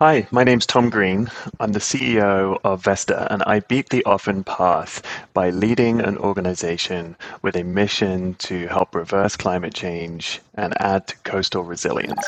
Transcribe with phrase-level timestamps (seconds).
[0.00, 1.30] Hi, my name's Tom Green.
[1.60, 5.00] I'm the CEO of Vesta, and I beat the often path
[5.34, 11.16] by leading an organization with a mission to help reverse climate change and add to
[11.18, 12.24] coastal resilience.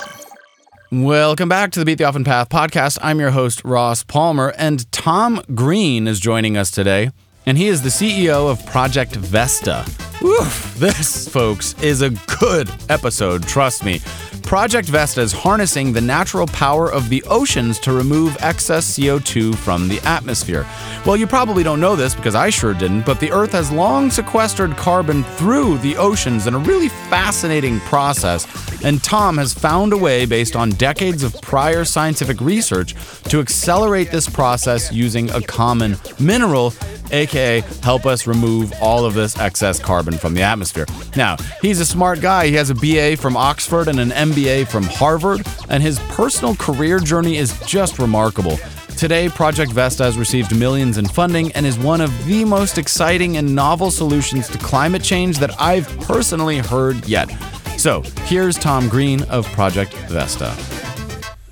[0.92, 2.98] Welcome back to the Beat the Often Path podcast.
[3.02, 7.10] I'm your host, Ross Palmer, and Tom Green is joining us today,
[7.46, 9.84] and he is the CEO of Project Vesta.
[10.22, 12.10] Oof, this, folks, is a
[12.40, 14.00] good episode, trust me.
[14.42, 19.88] Project Vesta is harnessing the natural power of the oceans to remove excess CO2 from
[19.88, 20.64] the atmosphere.
[21.04, 24.08] Well, you probably don't know this because I sure didn't, but the Earth has long
[24.08, 28.46] sequestered carbon through the oceans in a really fascinating process.
[28.84, 32.94] And Tom has found a way, based on decades of prior scientific research,
[33.24, 36.72] to accelerate this process using a common mineral
[37.12, 40.86] aka help us remove all of this excess carbon from the atmosphere.
[41.16, 42.46] Now, he's a smart guy.
[42.46, 46.98] He has a BA from Oxford and an MBA from Harvard, and his personal career
[47.00, 48.58] journey is just remarkable.
[48.96, 53.36] Today, Project Vesta has received millions in funding and is one of the most exciting
[53.36, 57.28] and novel solutions to climate change that I've personally heard yet.
[57.76, 60.56] So, here's Tom Green of Project Vesta.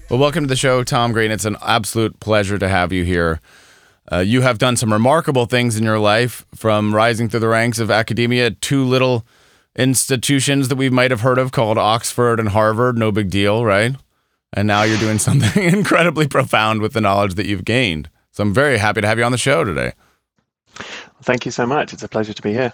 [0.09, 1.31] Well, welcome to the show, Tom Green.
[1.31, 3.41] It's an absolute pleasure to have you here.
[4.11, 7.79] Uh, you have done some remarkable things in your life, from rising through the ranks
[7.79, 9.27] of academia at two little
[9.77, 12.99] institutions that we might have heard of called Oxford and Harvard.
[12.99, 13.95] No big deal, right?
[14.53, 18.11] And now you're doing something incredibly profound with the knowledge that you've gained.
[18.31, 19.93] So I'm very happy to have you on the show today.
[21.23, 21.93] Thank you so much.
[21.93, 22.73] It's a pleasure to be here.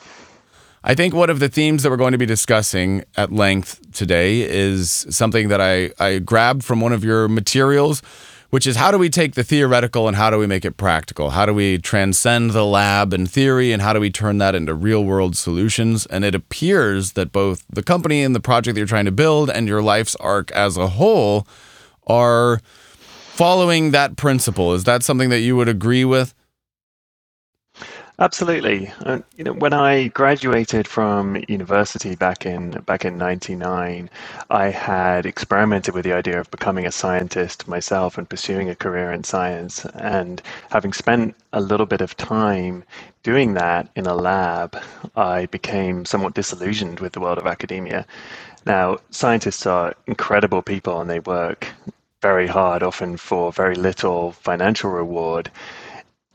[0.82, 4.40] I think one of the themes that we're going to be discussing at length today
[4.40, 8.02] is something that I, I grabbed from one of your materials
[8.50, 11.30] which is how do we take the theoretical and how do we make it practical?
[11.30, 14.74] How do we transcend the lab and theory and how do we turn that into
[14.74, 16.04] real world solutions?
[16.06, 19.50] And it appears that both the company and the project that you're trying to build
[19.50, 21.46] and your life's arc as a whole
[22.08, 22.60] are
[22.98, 24.74] following that principle.
[24.74, 26.34] Is that something that you would agree with?
[28.20, 28.92] Absolutely.
[29.36, 34.08] You know, when I graduated from university back in back in '99,
[34.50, 39.10] I had experimented with the idea of becoming a scientist myself and pursuing a career
[39.10, 39.84] in science.
[39.94, 40.40] And
[40.70, 42.84] having spent a little bit of time
[43.24, 44.76] doing that in a lab,
[45.16, 48.06] I became somewhat disillusioned with the world of academia.
[48.66, 51.66] Now, scientists are incredible people and they work
[52.22, 55.50] very hard, often for very little financial reward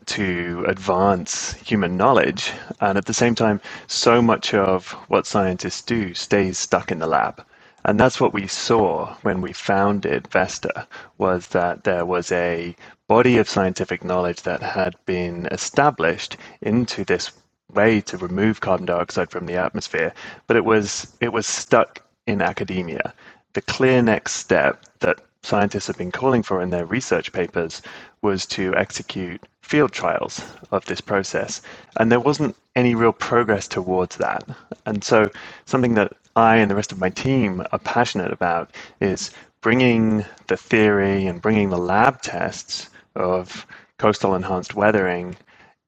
[0.07, 2.51] to advance human knowledge.
[2.81, 7.07] And at the same time, so much of what scientists do stays stuck in the
[7.07, 7.43] lab.
[7.85, 10.88] And that's what we saw when we founded Vesta
[11.19, 12.75] was that there was a
[13.07, 17.31] body of scientific knowledge that had been established into this
[17.73, 20.13] way to remove carbon dioxide from the atmosphere,
[20.47, 23.13] but it was it was stuck in academia.
[23.53, 27.81] The clear next step that scientists have been calling for in their research papers
[28.25, 30.41] was to execute field trials
[30.71, 31.61] of this process.
[31.99, 34.43] And there wasn't any real progress towards that.
[34.87, 35.29] And so,
[35.65, 39.31] something that I and the rest of my team are passionate about is
[39.61, 43.67] bringing the theory and bringing the lab tests of
[43.99, 45.37] coastal enhanced weathering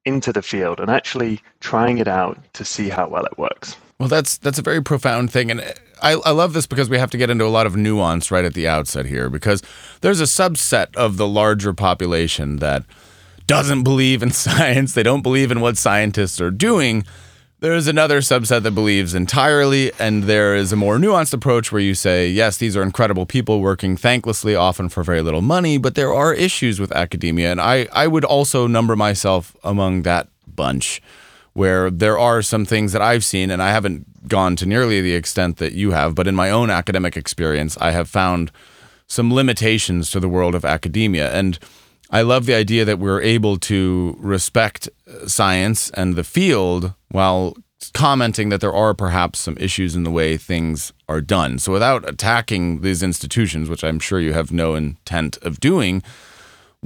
[0.05, 3.75] into the field and actually trying it out to see how well it works.
[3.99, 5.61] Well, that's that's a very profound thing, and
[6.01, 8.45] I, I love this because we have to get into a lot of nuance right
[8.45, 9.63] at the outset here, because
[10.01, 12.83] there's a subset of the larger population that
[13.47, 14.93] doesn't believe in science.
[14.93, 17.05] They don't believe in what scientists are doing.
[17.59, 21.95] There's another subset that believes entirely, and there is a more nuanced approach where you
[21.95, 26.13] say, yes, these are incredible people working thanklessly, often for very little money, but there
[26.13, 27.49] are issues with academia.
[27.49, 31.01] And I, I would also number myself among that bunch
[31.57, 35.15] where there are some things that I've seen, and I haven't gone to nearly the
[35.15, 38.51] extent that you have, but in my own academic experience, I have found
[39.07, 41.33] some limitations to the world of academia.
[41.33, 41.57] And
[42.11, 47.57] I love the idea that we're able to respect uh, science and the field while
[47.91, 51.57] commenting that there are perhaps some issues in the way things are done.
[51.57, 56.03] So, without attacking these institutions, which I'm sure you have no intent of doing,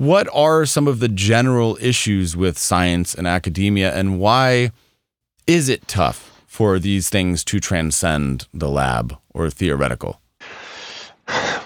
[0.02, 4.72] what are some of the general issues with science and academia, and why
[5.46, 10.20] is it tough for these things to transcend the lab or theoretical?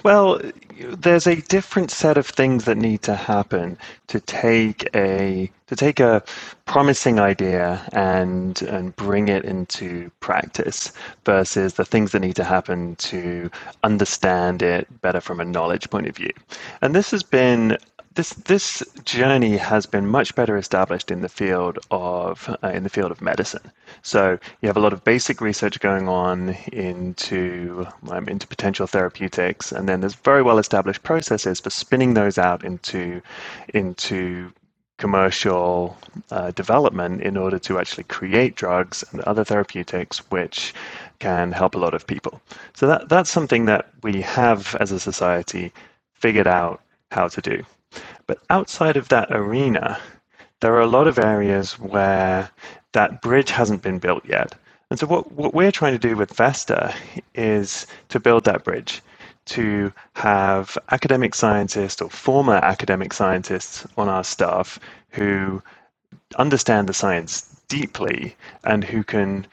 [0.02, 0.38] Well,
[0.78, 3.78] there's a different set of things that need to happen
[4.08, 6.22] to take a to take a
[6.66, 10.92] promising idea and and bring it into practice
[11.24, 13.50] versus the things that need to happen to
[13.82, 16.32] understand it better from a knowledge point of view.
[16.82, 17.78] And this has been
[18.16, 22.88] this this journey has been much better established in the field of uh, in the
[22.88, 23.70] field of medicine.
[24.02, 29.70] So you have a lot of basic research going on into um, into potential therapeutics,
[29.70, 33.20] and then there's very well established processes for spinning those out into
[33.74, 34.52] into
[34.98, 35.96] commercial
[36.30, 40.72] uh, development in order to actually create drugs and other therapeutics which
[41.18, 42.40] can help a lot of people.
[42.74, 45.70] So that that's something that we have as a society
[46.14, 46.80] figured out
[47.10, 47.62] how to do.
[48.26, 49.98] But outside of that arena,
[50.60, 52.50] there are a lot of areas where
[52.92, 54.54] that bridge hasn't been built yet.
[54.90, 56.94] And so what, what we're trying to do with Vesta
[57.34, 59.02] is to build that bridge,
[59.46, 64.78] to have academic scientists or former academic scientists on our staff
[65.10, 65.62] who
[66.36, 69.46] understand the science deeply and who can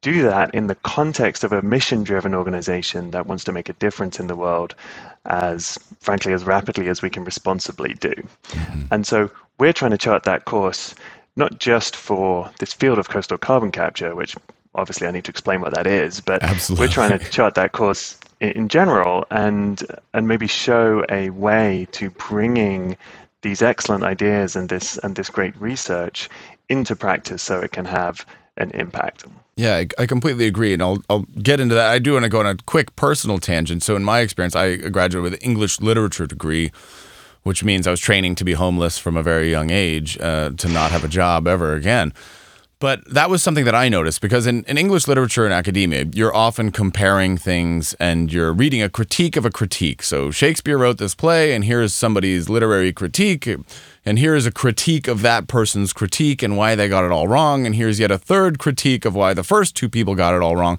[0.00, 3.72] do that in the context of a mission driven organization that wants to make a
[3.74, 4.74] difference in the world
[5.24, 8.14] as frankly as rapidly as we can responsibly do.
[8.48, 8.82] Mm-hmm.
[8.90, 10.94] And so we're trying to chart that course
[11.36, 14.34] not just for this field of coastal carbon capture, which
[14.74, 16.86] obviously I need to explain what that is, but Absolutely.
[16.86, 19.84] we're trying to chart that course in general and
[20.14, 22.96] and maybe show a way to bringing
[23.42, 26.28] these excellent ideas and this and this great research
[26.68, 29.24] into practice so it can have an impact.
[29.58, 31.90] Yeah, I, I, completely agree, and I'll I'll get into that.
[31.90, 33.82] I do want to go on a quick personal tangent.
[33.82, 36.70] So, in my experience, I graduated with an English literature degree,
[37.42, 40.68] which means I was training to be homeless from a very young age, uh, to
[40.68, 42.12] not have a job ever again.
[42.80, 46.34] But that was something that I noticed because in, in English literature and academia, you're
[46.34, 50.04] often comparing things and you're reading a critique of a critique.
[50.04, 53.48] So Shakespeare wrote this play, and here's somebody's literary critique,
[54.08, 57.66] and here's a critique of that person's critique and why they got it all wrong,
[57.66, 60.56] and here's yet a third critique of why the first two people got it all
[60.56, 60.78] wrong.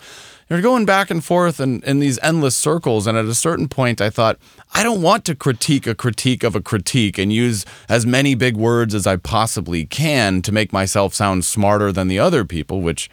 [0.50, 3.06] You're going back and forth in, in these endless circles.
[3.06, 4.40] And at a certain point, I thought,
[4.74, 8.58] I don't want to critique a critique of a critique and use as many big
[8.58, 13.12] words as I possibly can to make myself sound smarter than the other people, which,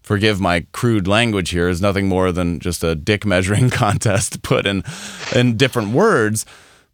[0.00, 4.66] forgive my crude language here, is nothing more than just a dick measuring contest put
[4.66, 4.82] in,
[5.36, 6.46] in different words.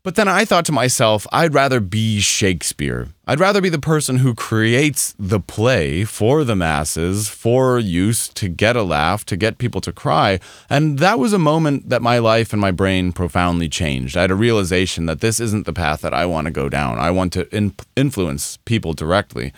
[0.04, 3.08] But then I thought to myself, I'd rather be Shakespeare.
[3.26, 8.50] I'd rather be the person who creates the play for the masses, for use, to
[8.50, 10.40] get a laugh, to get people to cry.
[10.68, 14.14] And that was a moment that my life and my brain profoundly changed.
[14.14, 16.98] I had a realization that this isn't the path that I want to go down.
[16.98, 19.54] I want to in- influence people directly.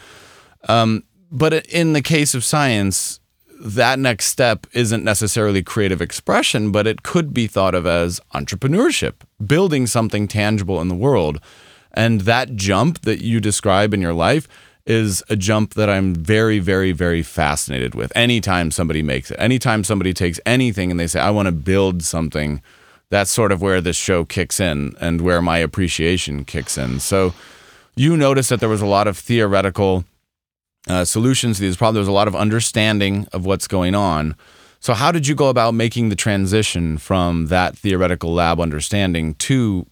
[0.69, 1.03] Um,
[1.33, 3.19] but in the case of science,
[3.59, 9.15] that next step isn't necessarily creative expression, but it could be thought of as entrepreneurship,
[9.45, 11.41] building something tangible in the world.
[11.93, 14.47] And that jump that you describe in your life
[14.85, 18.13] is a jump that I'm very, very, very fascinated with.
[18.15, 22.03] Anytime somebody makes it, anytime somebody takes anything and they say, I want to build
[22.03, 22.63] something,
[23.11, 27.01] that's sort of where this show kicks in and where my appreciation kicks in.
[27.01, 27.35] So
[27.97, 30.05] you noticed that there was a lot of theoretical
[30.87, 31.97] uh, solutions to these problems.
[31.97, 34.37] There's a lot of understanding of what's going on.
[34.81, 39.87] So, how did you go about making the transition from that theoretical lab understanding to,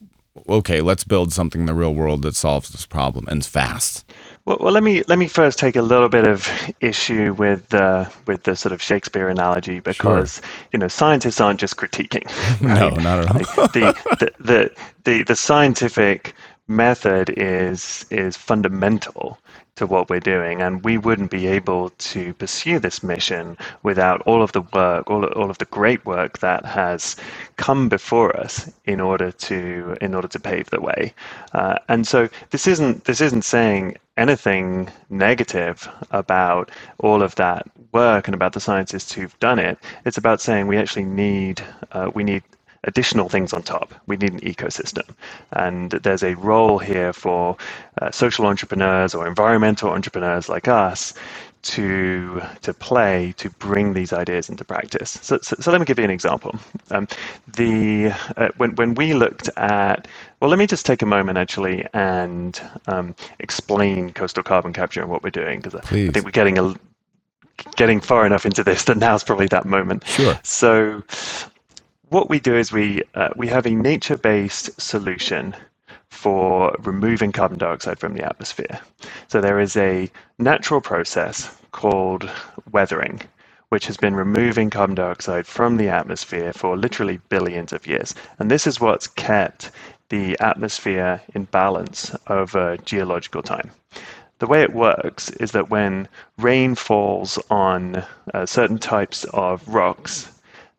[0.48, 4.04] okay, let's build something in the real world that solves this problem and fast?
[4.44, 6.48] Well, well, let me let me first take a little bit of
[6.80, 10.44] issue with the with the sort of Shakespeare analogy because sure.
[10.72, 12.30] you know scientists aren't just critiquing.
[12.60, 12.78] Right?
[12.78, 13.66] No, not at all.
[13.68, 14.70] the, the, the
[15.04, 16.34] the the scientific
[16.68, 19.38] method is is fundamental
[19.76, 20.62] to what we're doing.
[20.62, 25.24] And we wouldn't be able to pursue this mission without all of the work, all,
[25.24, 27.16] all of the great work that has
[27.56, 31.12] come before us in order to in order to pave the way.
[31.52, 38.28] Uh, and so this isn't this isn't saying anything negative about all of that work
[38.28, 39.78] and about the scientists who've done it.
[40.04, 41.62] It's about saying we actually need
[41.92, 42.42] uh, we need
[42.84, 43.94] additional things on top.
[44.06, 45.08] We need an ecosystem.
[45.52, 47.56] And there's a role here for
[48.00, 51.14] uh, social entrepreneurs or environmental entrepreneurs like us
[51.64, 55.18] to to play to bring these ideas into practice.
[55.22, 56.54] So, so, so let me give you an example.
[56.90, 57.08] Um,
[57.56, 60.06] the uh, when when we looked at
[60.40, 65.10] well, let me just take a moment actually and um, explain coastal carbon capture and
[65.10, 66.74] what we're doing because I think we're getting a
[67.76, 70.06] getting far enough into this that now's probably that moment.
[70.06, 70.38] Sure.
[70.42, 71.02] So
[72.10, 75.54] what we do is we uh, we have a nature-based solution
[76.10, 78.80] for removing carbon dioxide from the atmosphere.
[79.28, 82.30] So there is a natural process called
[82.70, 83.20] weathering,
[83.70, 88.14] which has been removing carbon dioxide from the atmosphere for literally billions of years.
[88.38, 89.70] And this is what's kept
[90.08, 93.70] the atmosphere in balance over geological time.
[94.38, 96.08] The way it works is that when
[96.38, 100.30] rain falls on uh, certain types of rocks,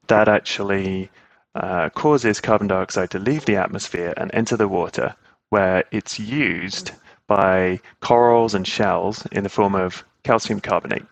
[0.08, 1.10] that actually
[1.56, 5.16] uh, causes carbon dioxide to leave the atmosphere and enter the water,
[5.50, 6.92] where it's used
[7.28, 11.06] by corals and shells in the form of calcium carbonate.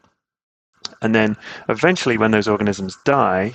[1.02, 1.38] And then
[1.70, 3.54] eventually, when those organisms die,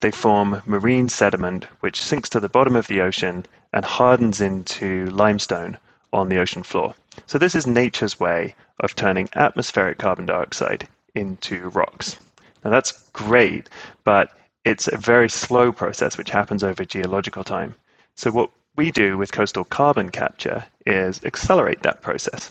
[0.00, 5.06] they form marine sediment, which sinks to the bottom of the ocean and hardens into
[5.06, 5.78] limestone
[6.12, 6.94] on the ocean floor.
[7.26, 12.16] So, this is nature's way of turning atmospheric carbon dioxide into rocks.
[12.64, 13.68] Now, that's great,
[14.04, 14.30] but
[14.64, 17.74] it's a very slow process which happens over geological time.
[18.16, 22.50] So, what we do with coastal carbon capture is accelerate that process.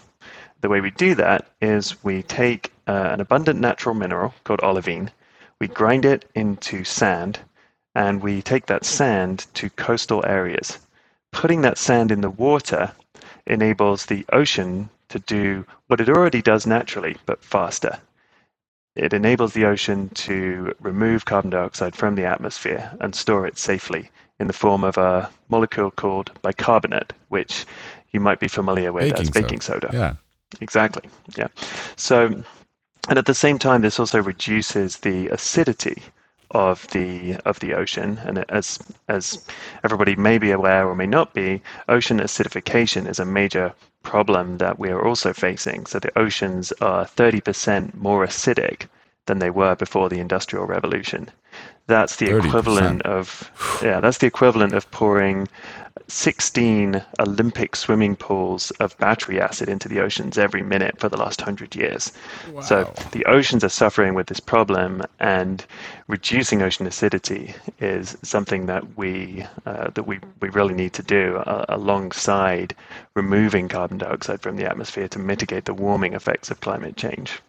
[0.61, 5.11] The way we do that is we take uh, an abundant natural mineral called olivine,
[5.59, 7.39] we grind it into sand,
[7.95, 10.79] and we take that sand to coastal areas.
[11.31, 12.91] Putting that sand in the water
[13.45, 17.99] enables the ocean to do what it already does naturally, but faster.
[18.97, 24.09] It enables the ocean to remove carbon dioxide from the atmosphere and store it safely
[24.39, 27.65] in the form of a molecule called bicarbonate, which
[28.11, 29.41] you might be familiar with Baking as soda.
[29.41, 29.89] baking soda.
[29.93, 30.13] Yeah.
[30.61, 31.09] Exactly.
[31.35, 31.47] Yeah.
[31.95, 32.43] So,
[33.07, 36.01] and at the same time, this also reduces the acidity
[36.51, 38.19] of the of the ocean.
[38.23, 39.45] And as as
[39.83, 43.73] everybody may be aware or may not be, ocean acidification is a major
[44.07, 45.85] problem that we are also facing.
[45.85, 48.87] So the oceans are 30% more acidic
[49.25, 51.29] than they were before the Industrial Revolution.
[51.87, 52.45] That's the 30%.
[52.45, 53.51] equivalent of
[53.83, 55.47] yeah, that's the equivalent of pouring
[56.07, 61.41] 16 Olympic swimming pools of battery acid into the oceans every minute for the last
[61.41, 62.11] 100 years.
[62.61, 65.65] So the oceans are suffering with this problem, and
[66.07, 71.37] reducing ocean acidity is something that we uh, that we, we really need to do
[71.37, 72.75] uh, alongside
[73.15, 77.41] removing carbon dioxide from the atmosphere to mitigate the warming effects of climate change.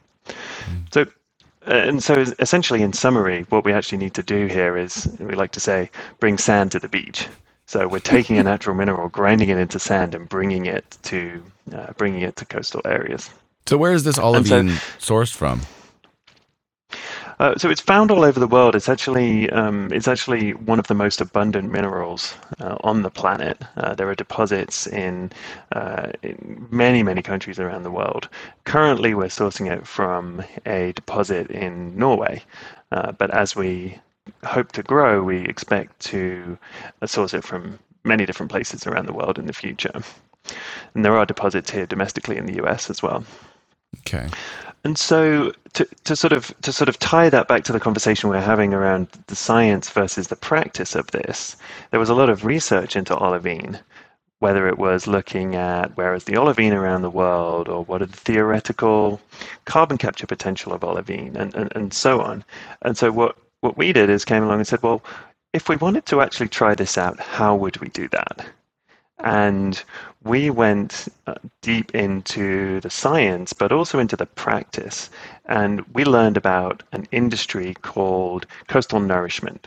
[0.92, 1.02] So.
[1.02, 5.34] uh, And so, essentially, in summary, what we actually need to do here is we
[5.34, 5.90] like to say,
[6.20, 7.28] bring sand to the beach.
[7.68, 11.42] So we're taking a natural mineral, grinding it into sand, and bringing it to
[11.74, 13.28] uh, bringing it to coastal areas.
[13.66, 15.60] So where is this so- olivine sourced from?
[17.38, 18.74] Uh, so it's found all over the world.
[18.74, 23.60] It's actually um, it's actually one of the most abundant minerals uh, on the planet.
[23.76, 25.30] Uh, there are deposits in,
[25.72, 28.30] uh, in many many countries around the world.
[28.64, 32.42] Currently, we're sourcing it from a deposit in Norway,
[32.92, 33.98] uh, but as we
[34.44, 36.58] hope to grow, we expect to
[37.06, 40.02] source it from many different places around the world in the future.
[40.94, 43.24] And there are deposits here domestically in the US as well.
[44.00, 44.28] Okay.
[44.84, 48.30] And so to, to sort of to sort of tie that back to the conversation
[48.30, 51.56] we're having around the science versus the practice of this,
[51.90, 53.80] there was a lot of research into olivine,
[54.38, 58.06] whether it was looking at where is the olivine around the world or what are
[58.06, 59.20] the theoretical
[59.64, 62.44] carbon capture potential of olivine and, and, and so on.
[62.82, 65.02] And so what, what we did is came along and said, well,
[65.52, 68.46] if we wanted to actually try this out, how would we do that?
[69.20, 69.82] And
[70.22, 75.10] we went uh, deep into the science, but also into the practice.
[75.46, 79.66] And we learned about an industry called coastal nourishment,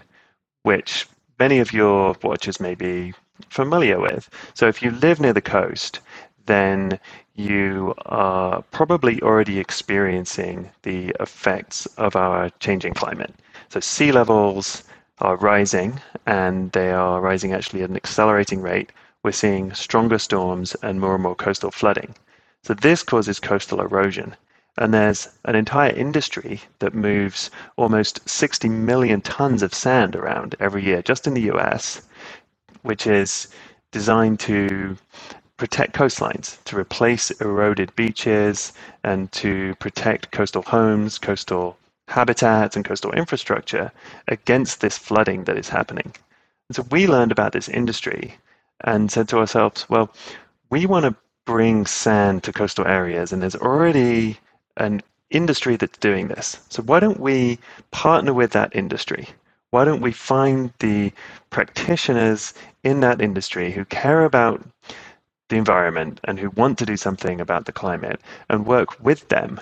[0.63, 1.07] which
[1.39, 3.13] many of your watchers may be
[3.50, 4.29] familiar with.
[4.53, 6.00] So if you live near the coast,
[6.45, 7.00] then
[7.36, 13.33] you are probably already experiencing the effects of our changing climate.
[13.71, 14.83] So sea levels
[15.19, 18.91] are rising, and they are rising actually at an accelerating rate.
[19.23, 22.15] We're seeing stronger storms and more and more coastal flooding.
[22.63, 24.35] So this causes coastal erosion.
[24.77, 30.83] And there's an entire industry that moves almost 60 million tons of sand around every
[30.83, 32.01] year just in the US,
[32.81, 33.47] which is
[33.91, 34.97] designed to
[35.55, 38.73] protect coastlines, to replace eroded beaches,
[39.05, 41.77] and to protect coastal homes, coastal
[42.11, 43.91] habitats, and coastal infrastructure
[44.27, 46.13] against this flooding that is happening.
[46.69, 48.35] And so we learned about this industry
[48.81, 50.13] and said to ourselves, well,
[50.69, 51.15] we want to
[51.45, 54.37] bring sand to coastal areas, and there's already
[54.77, 56.59] an industry that's doing this.
[56.69, 57.57] So why don't we
[57.91, 59.27] partner with that industry?
[59.71, 61.11] Why don't we find the
[61.49, 62.53] practitioners
[62.83, 64.61] in that industry who care about
[65.49, 69.59] the environment and who want to do something about the climate and work with them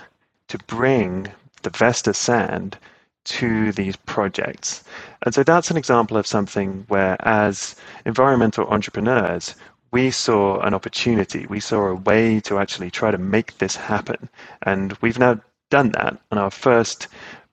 [0.48, 1.28] to bring
[1.62, 2.76] the Vesta sand
[3.24, 4.82] to these projects.
[5.22, 7.76] And so that's an example of something where, as
[8.06, 9.54] environmental entrepreneurs,
[9.92, 11.46] we saw an opportunity.
[11.46, 14.28] We saw a way to actually try to make this happen.
[14.62, 16.16] And we've now done that.
[16.30, 17.08] And our first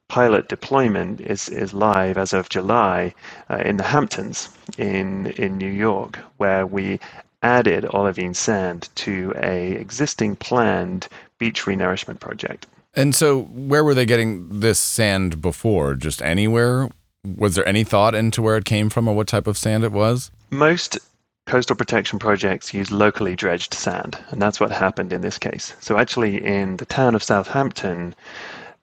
[0.08, 3.14] pilot deployment is, is live as of July
[3.50, 7.00] uh, in the Hamptons in, in New York, where we
[7.44, 11.08] added olivine sand to a existing planned
[11.40, 12.68] beach renourishment project.
[12.98, 15.94] And so, where were they getting this sand before?
[15.94, 16.90] Just anywhere?
[17.24, 19.92] Was there any thought into where it came from or what type of sand it
[19.92, 20.32] was?
[20.50, 20.98] Most
[21.46, 25.76] coastal protection projects use locally dredged sand, and that's what happened in this case.
[25.80, 28.16] So actually, in the town of Southampton,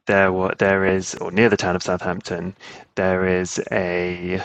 [0.06, 2.54] there were, there is, or near the town of Southampton,
[2.94, 4.40] there is a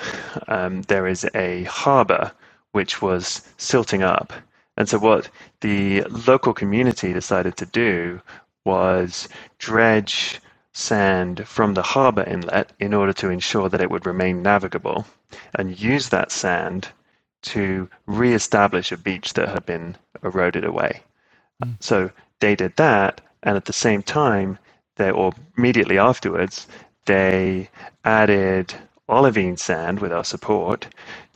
[0.47, 2.31] um, there is a harbour
[2.71, 4.33] which was silting up,
[4.77, 5.29] and so what
[5.61, 8.19] the local community decided to do
[8.65, 10.39] was dredge
[10.73, 15.05] sand from the harbour inlet in order to ensure that it would remain navigable,
[15.55, 16.89] and use that sand
[17.41, 21.01] to re-establish a beach that had been eroded away.
[21.63, 21.75] Mm.
[21.79, 24.57] So they did that, and at the same time,
[24.95, 26.67] they, or immediately afterwards,
[27.05, 27.69] they
[28.03, 28.73] added
[29.09, 30.87] olivine sand with our support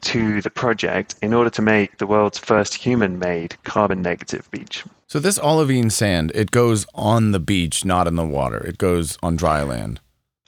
[0.01, 4.83] to the project in order to make the world's first human-made carbon negative beach.
[5.07, 8.57] So this olivine sand, it goes on the beach, not in the water.
[8.57, 9.99] It goes on dry land.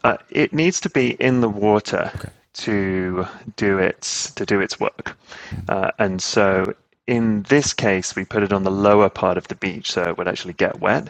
[0.03, 2.29] Uh, it needs to be in the water okay.
[2.53, 5.17] to do its to do its work,
[5.49, 5.65] mm-hmm.
[5.67, 6.75] uh, and so
[7.07, 10.17] in this case, we put it on the lower part of the beach, so it
[10.17, 11.09] would actually get wet.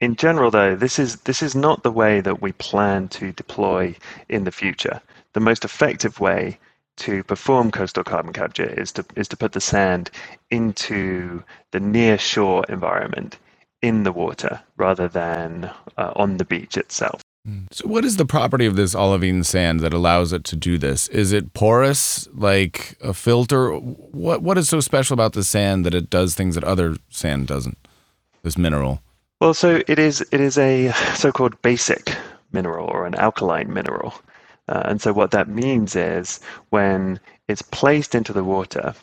[0.00, 3.94] In general, though, this is this is not the way that we plan to deploy
[4.28, 5.00] in the future.
[5.34, 6.58] The most effective way
[6.96, 10.10] to perform coastal carbon capture is to is to put the sand
[10.50, 13.38] into the near shore environment
[13.82, 17.20] in the water rather than uh, on the beach itself.
[17.46, 17.64] Hmm.
[17.70, 21.08] So, what is the property of this olivine sand that allows it to do this?
[21.08, 23.72] Is it porous, like a filter?
[23.72, 27.46] What What is so special about the sand that it does things that other sand
[27.46, 27.76] doesn't?
[28.42, 29.02] This mineral.
[29.40, 30.22] Well, so it is.
[30.32, 32.16] It is a so-called basic
[32.52, 34.14] mineral or an alkaline mineral.
[34.68, 36.40] Uh, and so what that means is
[36.70, 38.94] when it's placed into the water,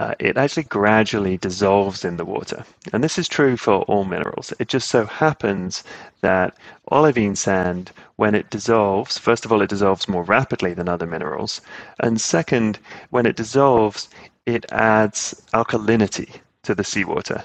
[0.00, 2.64] uh, it actually gradually dissolves in the water.
[2.92, 4.52] And this is true for all minerals.
[4.58, 5.84] It just so happens
[6.22, 6.56] that
[6.90, 11.60] olivine sand, when it dissolves, first of all, it dissolves more rapidly than other minerals.
[12.00, 12.78] And second,
[13.10, 14.08] when it dissolves,
[14.46, 17.44] it adds alkalinity to the seawater.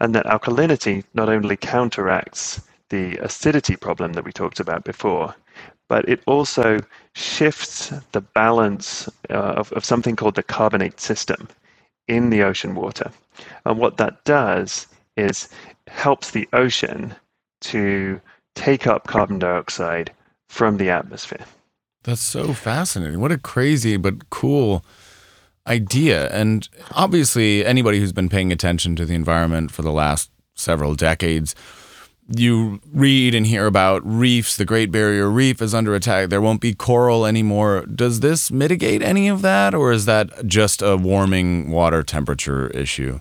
[0.00, 5.34] And that alkalinity not only counteracts the acidity problem that we talked about before,
[5.90, 6.78] but it also
[7.14, 11.48] shifts the balance uh, of, of something called the carbonate system
[12.06, 13.10] in the ocean water.
[13.66, 15.48] And what that does is
[15.88, 17.12] helps the ocean
[17.62, 18.20] to
[18.54, 20.12] take up carbon dioxide
[20.48, 21.44] from the atmosphere.
[22.04, 23.18] That's so fascinating.
[23.18, 24.84] What a crazy but cool
[25.66, 26.30] idea.
[26.30, 31.56] And obviously, anybody who's been paying attention to the environment for the last several decades
[32.36, 36.28] you read and hear about reefs, the Great Barrier Reef is under attack.
[36.28, 37.84] There won't be coral anymore.
[37.86, 43.20] Does this mitigate any of that, or is that just a warming water temperature issue?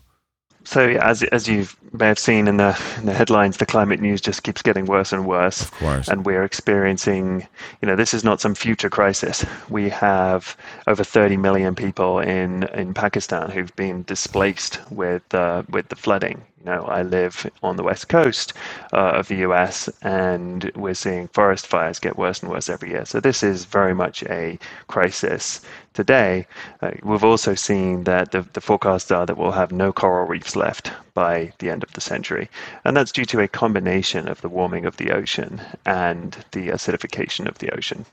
[0.65, 4.21] So, as as you may have seen in the in the headlines, the climate news
[4.21, 5.61] just keeps getting worse and worse.
[5.63, 6.07] Of course.
[6.07, 7.47] And we're experiencing,
[7.81, 9.45] you know, this is not some future crisis.
[9.69, 15.87] We have over 30 million people in in Pakistan who've been displaced with uh, with
[15.87, 16.45] the flooding.
[16.59, 18.53] You know, I live on the west coast
[18.91, 19.89] uh, of the U.S.
[20.01, 23.05] and we're seeing forest fires get worse and worse every year.
[23.05, 25.61] So this is very much a crisis
[25.93, 26.47] today.
[26.81, 30.55] Uh, we've also seen that the, the forecasts are that we'll have no coral reefs
[30.55, 32.49] left by the end of the century,
[32.83, 37.47] and that's due to a combination of the warming of the ocean and the acidification
[37.47, 38.05] of the ocean.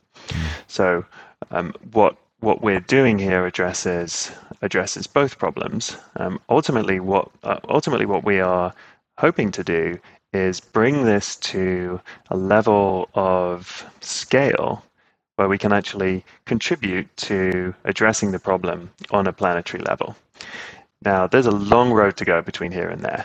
[0.69, 1.05] So,
[1.51, 4.31] um, what what we're doing here addresses
[4.63, 5.97] addresses both problems.
[6.17, 8.73] Um, ultimately, what uh, ultimately what we are
[9.19, 9.99] hoping to do
[10.33, 14.85] is bring this to a level of scale
[15.37, 20.17] where we can actually contribute to addressing the problem on a planetary level.
[21.03, 23.25] Now, there's a long road to go between here and there.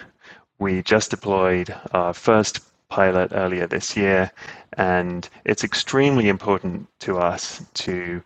[0.59, 4.31] We just deployed our first pilot earlier this year,
[4.77, 8.21] and it's extremely important to us to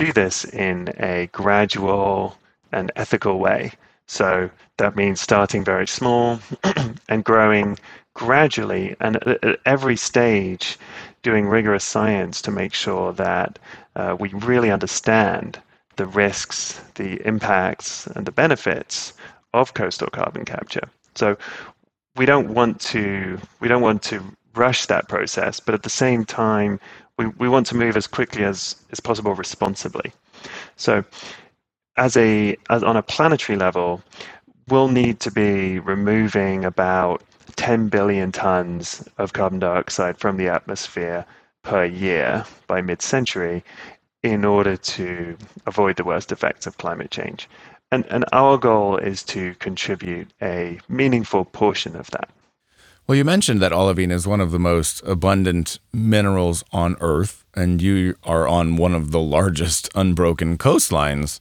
[0.00, 2.34] do this in a gradual
[2.72, 3.72] and ethical way.
[4.06, 6.40] So that means starting very small
[7.10, 7.78] and growing
[8.14, 10.78] gradually and at every stage
[11.22, 13.58] doing rigorous science to make sure that
[13.94, 15.60] uh, we really understand
[15.96, 19.12] the risks, the impacts, and the benefits
[19.52, 20.88] of coastal carbon capture.
[21.14, 21.36] So
[22.16, 26.24] we don't want to we don't want to rush that process, but at the same
[26.24, 26.80] time
[27.20, 30.10] we, we want to move as quickly as, as possible responsibly.
[30.76, 31.04] So,
[31.98, 34.02] as a as on a planetary level,
[34.68, 37.22] we'll need to be removing about
[37.56, 41.26] 10 billion tons of carbon dioxide from the atmosphere
[41.62, 43.62] per year by mid-century
[44.22, 47.50] in order to avoid the worst effects of climate change.
[47.92, 52.30] And, and our goal is to contribute a meaningful portion of that.
[53.10, 57.82] Well, you mentioned that olivine is one of the most abundant minerals on Earth, and
[57.82, 61.40] you are on one of the largest unbroken coastlines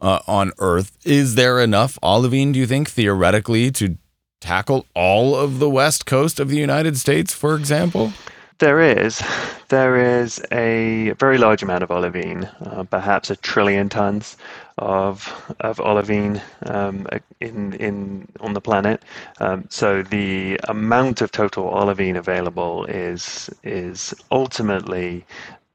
[0.00, 0.96] uh, on Earth.
[1.04, 3.98] Is there enough olivine, do you think, theoretically, to
[4.40, 8.14] tackle all of the west coast of the United States, for example?
[8.58, 9.22] There is.
[9.68, 14.38] There is a very large amount of olivine, uh, perhaps a trillion tons
[14.78, 15.28] of
[15.60, 17.06] of olivine um,
[17.40, 19.02] in in on the planet.
[19.40, 25.26] Um, so the amount of total olivine available is is ultimately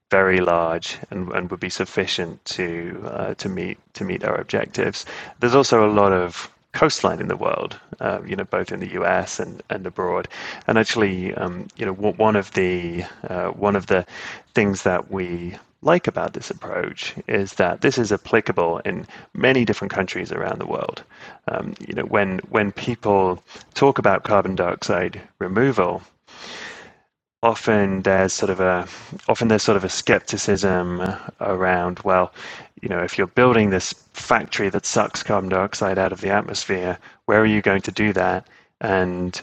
[0.10, 5.06] very large and, and would be sufficient to uh, to meet to meet our objectives.
[5.40, 8.92] There's also a lot of coastline in the world, uh, you know, both in the
[8.94, 9.40] U.S.
[9.40, 10.28] and, and abroad.
[10.68, 14.06] And actually, um, you know, one of the uh, one of the
[14.54, 19.92] things that we like about this approach is that this is applicable in many different
[19.92, 21.04] countries around the world.
[21.48, 26.02] Um, you know, when when people talk about carbon dioxide removal,
[27.44, 28.88] often there's sort of a
[29.28, 31.02] often there's sort of a skepticism
[31.40, 32.32] around well
[32.82, 36.98] you know if you're building this factory that sucks carbon dioxide out of the atmosphere
[37.32, 38.46] where are you going to do that?
[38.82, 39.42] And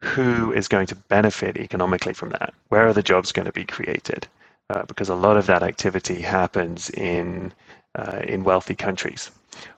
[0.00, 2.52] who is going to benefit economically from that?
[2.70, 4.26] Where are the jobs going to be created?
[4.70, 7.52] Uh, because a lot of that activity happens in
[7.94, 9.30] uh, in wealthy countries.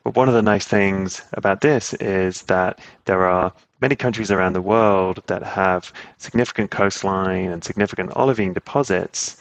[0.04, 4.52] But one of the nice things about this is that there are many countries around
[4.52, 9.40] the world that have significant coastline and significant olivine deposits,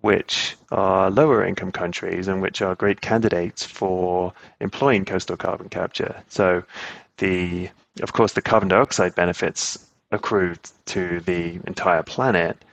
[0.00, 6.22] which are lower income countries and which are great candidates for employing coastal carbon capture.
[6.28, 6.62] So,
[7.18, 7.68] the
[8.02, 9.78] of course, the carbon dioxide benefits
[10.12, 10.54] accrue
[10.86, 12.64] to the entire planet,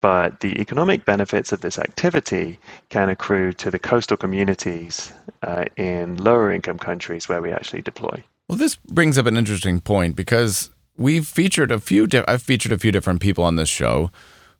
[0.00, 6.16] but the economic benefits of this activity can accrue to the coastal communities uh, in
[6.16, 8.24] lower income countries where we actually deploy.
[8.50, 12.08] Well, this brings up an interesting point because we've featured a few.
[12.08, 14.10] Di- I've featured a few different people on this show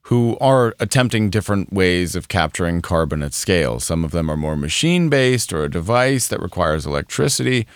[0.03, 3.81] who are attempting different ways of capturing carbon at scale.
[3.81, 7.67] Some of them are more machine based or a device that requires electricity.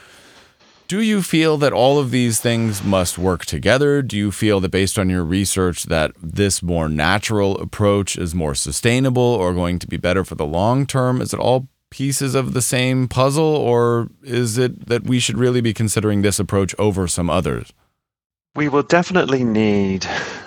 [0.87, 4.01] Do you feel that all of these things must work together?
[4.01, 8.55] Do you feel that based on your research that this more natural approach is more
[8.55, 11.21] sustainable or going to be better for the long term?
[11.21, 15.61] Is it all pieces of the same puzzle, or is it that we should really
[15.61, 17.73] be considering this approach over some others?
[18.57, 20.05] We will definitely need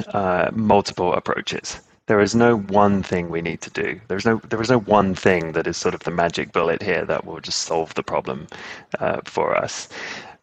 [0.09, 1.79] uh, multiple approaches.
[2.07, 3.99] There is no one thing we need to do.
[4.09, 7.05] There's no there is no one thing that is sort of the magic bullet here
[7.05, 8.47] that will just solve the problem
[8.99, 9.87] uh, for us,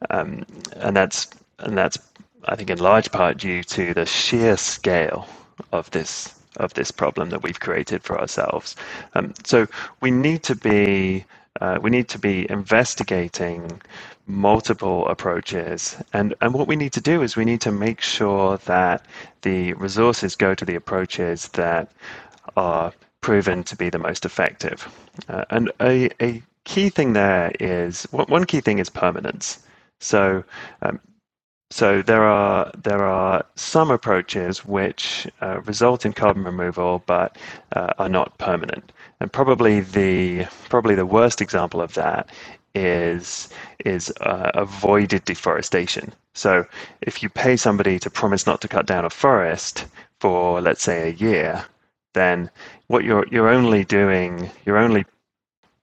[0.09, 1.99] um, and that's and that's
[2.47, 5.29] I think in large part due to the sheer scale
[5.71, 8.77] of this of this problem that we've created for ourselves.
[9.14, 9.67] Um, so
[10.01, 11.25] we need to be
[11.61, 13.81] uh, we need to be investigating
[14.27, 15.97] multiple approaches.
[16.12, 19.07] And and what we need to do is we need to make sure that
[19.43, 21.90] the resources go to the approaches that
[22.57, 24.88] are proven to be the most effective.
[25.29, 29.61] Uh, and a, a key thing there is one key thing is permanence.
[30.01, 30.45] So
[30.83, 31.01] um,
[31.70, 37.37] so there are there are some approaches which uh, result in carbon removal but
[37.72, 42.31] uh, are not permanent, and probably the probably the worst example of that
[42.74, 43.48] is
[43.85, 46.12] is uh, avoided deforestation.
[46.35, 46.66] So
[47.00, 49.87] if you pay somebody to promise not to cut down a forest
[50.20, 51.64] for let's say a year,
[52.12, 52.50] then
[52.88, 55.05] what you're you're only doing you're only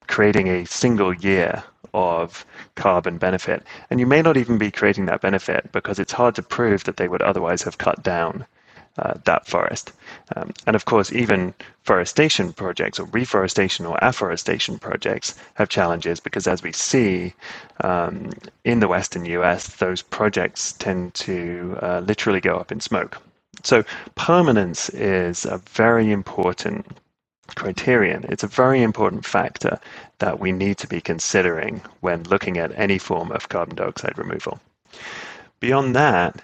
[0.07, 1.63] creating a single year
[1.93, 3.63] of carbon benefit.
[3.89, 6.97] And you may not even be creating that benefit because it's hard to prove that
[6.97, 8.45] they would otherwise have cut down
[8.97, 9.93] uh, that forest.
[10.35, 16.47] Um, and of course, even forestation projects or reforestation or afforestation projects have challenges because,
[16.47, 17.33] as we see
[17.81, 18.31] um,
[18.65, 23.21] in the Western US, those projects tend to uh, literally go up in smoke.
[23.63, 23.83] So,
[24.15, 26.85] permanence is a very important
[27.55, 28.25] criterion.
[28.29, 29.79] It's a very important factor
[30.19, 34.59] that we need to be considering when looking at any form of carbon dioxide removal.
[35.59, 36.41] Beyond that,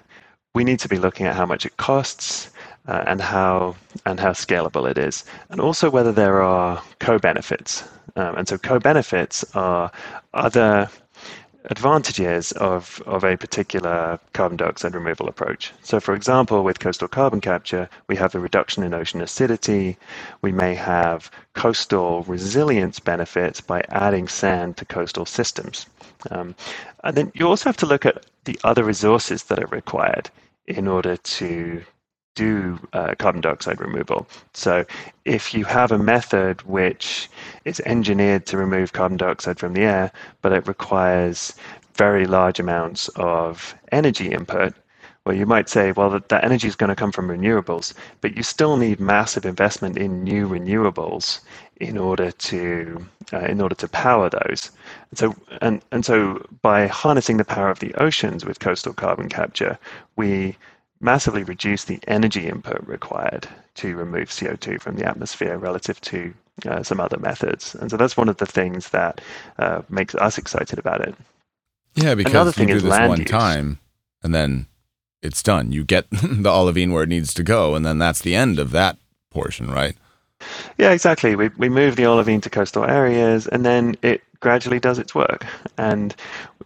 [0.54, 2.50] we need to be looking at how much it costs
[2.88, 7.84] uh, and how and how scalable it is, and also whether there are co-benefits.
[8.16, 9.92] Um, and so co-benefits are
[10.34, 10.90] other
[11.70, 15.74] advantages of, of a particular carbon dioxide removal approach.
[15.84, 19.98] So, for example, with coastal carbon capture, we have the reduction in ocean acidity.
[20.42, 25.86] We may have coastal resilience benefits by adding sand to coastal systems.
[26.32, 26.56] Um,
[27.04, 30.30] and then you also have to look at the other resources that are required
[30.68, 31.84] in order to
[32.38, 34.28] do uh, carbon dioxide removal.
[34.54, 34.86] So,
[35.26, 37.30] if you have a method which
[37.66, 41.56] is engineered to remove carbon dioxide from the air, but it requires
[41.96, 44.74] very large amounts of energy input,
[45.26, 48.38] Well, you might say, well, that, that energy is going to come from renewables, but
[48.38, 51.42] you still need massive investment in new renewables
[51.82, 54.72] in order to uh, in order to power those.
[55.12, 59.30] And so and and so by harnessing the power of the oceans with coastal carbon
[59.30, 59.78] capture,
[60.16, 60.58] we
[61.00, 66.34] massively reduce the energy input required to remove CO2 from the atmosphere relative to
[66.66, 67.76] uh, some other methods.
[67.76, 69.22] And so that's one of the things that
[69.60, 71.16] uh, makes us excited about it.
[71.96, 73.30] Yeah, because Another thing you do is this one use.
[73.30, 73.80] time
[74.24, 74.68] and then
[75.22, 75.72] it's done.
[75.72, 78.72] You get the olivine where it needs to go, and then that's the end of
[78.72, 78.98] that
[79.32, 79.96] portion, right?
[80.78, 81.36] Yeah, exactly.
[81.36, 85.46] We, we move the olivine to coastal areas, and then it gradually does its work
[85.78, 86.16] and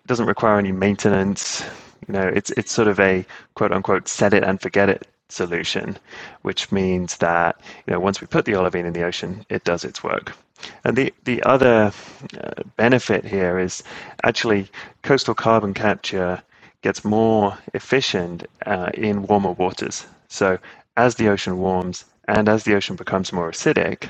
[0.07, 1.63] doesn't require any maintenance.
[2.07, 5.97] You know, it's it's sort of a quote unquote set it and forget it solution,
[6.41, 9.83] which means that you know once we put the olivine in the ocean, it does
[9.83, 10.33] its work.
[10.83, 11.91] And the the other
[12.39, 13.83] uh, benefit here is
[14.23, 14.69] actually
[15.03, 16.41] coastal carbon capture
[16.81, 20.05] gets more efficient uh, in warmer waters.
[20.27, 20.57] So
[20.97, 24.09] as the ocean warms and as the ocean becomes more acidic,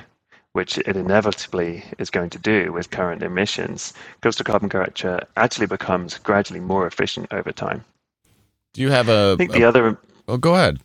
[0.54, 6.18] which it inevitably is going to do with current emissions, coastal carbon capture actually becomes
[6.18, 7.84] gradually more efficient over time.
[8.74, 9.34] Do you have a?
[9.34, 9.98] I think a, the other.
[10.28, 10.80] Oh, go ahead.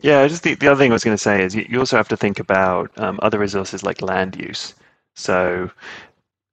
[0.00, 1.78] Yeah, I just the, the other thing I was going to say is you, you
[1.78, 4.74] also have to think about um, other resources like land use.
[5.14, 5.70] So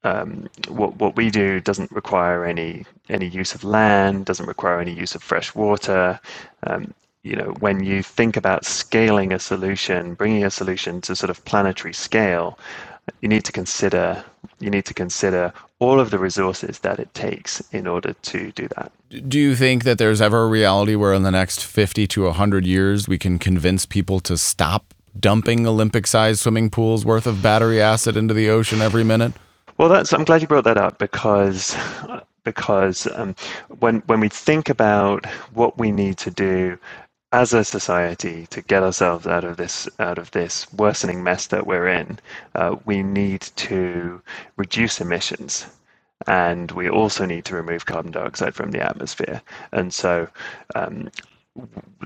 [0.04, 4.94] um, what what we do doesn't require any any use of land, doesn't require any
[4.94, 6.20] use of fresh water.
[6.64, 6.94] Um,
[7.28, 11.44] you know, when you think about scaling a solution, bringing a solution to sort of
[11.46, 12.58] planetary scale,
[13.22, 14.24] you need to consider
[14.60, 18.68] you need to consider all of the resources that it takes in order to do
[18.70, 18.92] that.
[19.28, 22.66] Do you think that there's ever a reality where in the next 50 to 100
[22.66, 28.18] years we can convince people to stop dumping Olympic-sized swimming pools worth of battery acid
[28.18, 29.34] into the ocean every minute?
[29.78, 31.76] Well, that's I'm glad you brought that up because
[32.44, 33.36] because um,
[33.80, 36.80] when when we think about what we need to do
[37.38, 41.68] as a society to get ourselves out of this out of this worsening mess that
[41.68, 42.18] we're in,
[42.56, 44.20] uh, we need to
[44.56, 45.68] reduce emissions,
[46.26, 49.40] and we also need to remove carbon dioxide from the atmosphere.
[49.72, 50.28] And so,
[50.74, 51.12] um,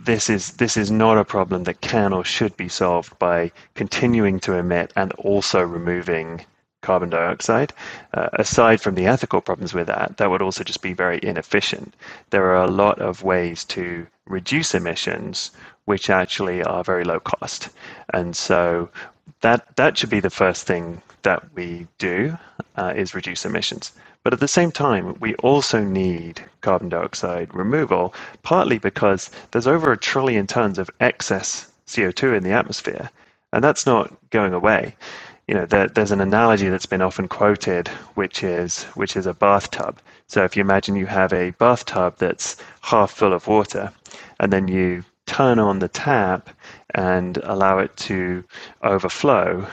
[0.03, 4.37] this is this is not a problem that can or should be solved by continuing
[4.41, 6.45] to emit and also removing
[6.81, 7.73] carbon dioxide.
[8.13, 11.93] Uh, aside from the ethical problems with that, that would also just be very inefficient.
[12.31, 15.51] There are a lot of ways to reduce emissions
[15.85, 17.69] which actually are very low cost.
[18.13, 18.89] And so
[19.41, 22.37] that that should be the first thing that we do
[22.75, 23.91] uh, is reduce emissions.
[24.23, 28.13] But at the same time, we also need carbon dioxide removal,
[28.43, 33.09] partly because there's over a trillion tons of excess CO2 in the atmosphere,
[33.51, 34.95] and that's not going away
[35.51, 39.33] you know, there, there's an analogy that's been often quoted, which is which is a
[39.33, 39.99] bathtub.
[40.27, 43.91] So if you imagine you have a bathtub that's half full of water,
[44.39, 46.49] and then you turn on the tap
[46.95, 48.45] and allow it to
[48.83, 49.67] overflow,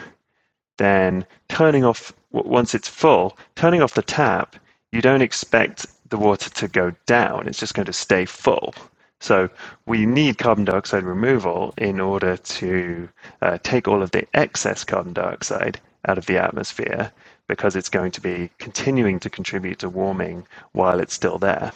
[0.78, 4.56] then turning off once it's full, turning off the tap,
[4.90, 7.46] you don't expect the water to go down.
[7.46, 8.74] It's just going to stay full.
[9.20, 9.48] So
[9.87, 13.09] we need carbon dioxide removal in order to
[13.42, 17.12] uh, take all of the excess carbon dioxide out of the atmosphere
[17.48, 21.72] because it's going to be continuing to contribute to warming while it's still there.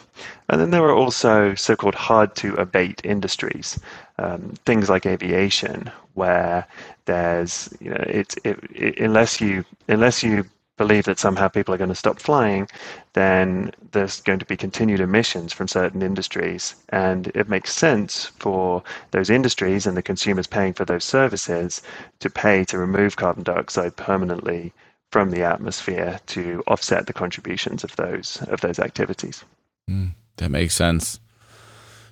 [0.47, 3.79] And then there are also so-called hard to abate industries,
[4.19, 6.65] um, things like aviation, where
[7.05, 10.45] there's you know it's it, it, unless you unless you
[10.77, 12.67] believe that somehow people are going to stop flying,
[13.13, 16.75] then there's going to be continued emissions from certain industries.
[16.89, 21.81] And it makes sense for those industries and the consumers paying for those services
[22.19, 24.73] to pay to remove carbon dioxide permanently
[25.11, 29.45] from the atmosphere to offset the contributions of those of those activities.
[29.87, 31.19] Mm, that makes sense.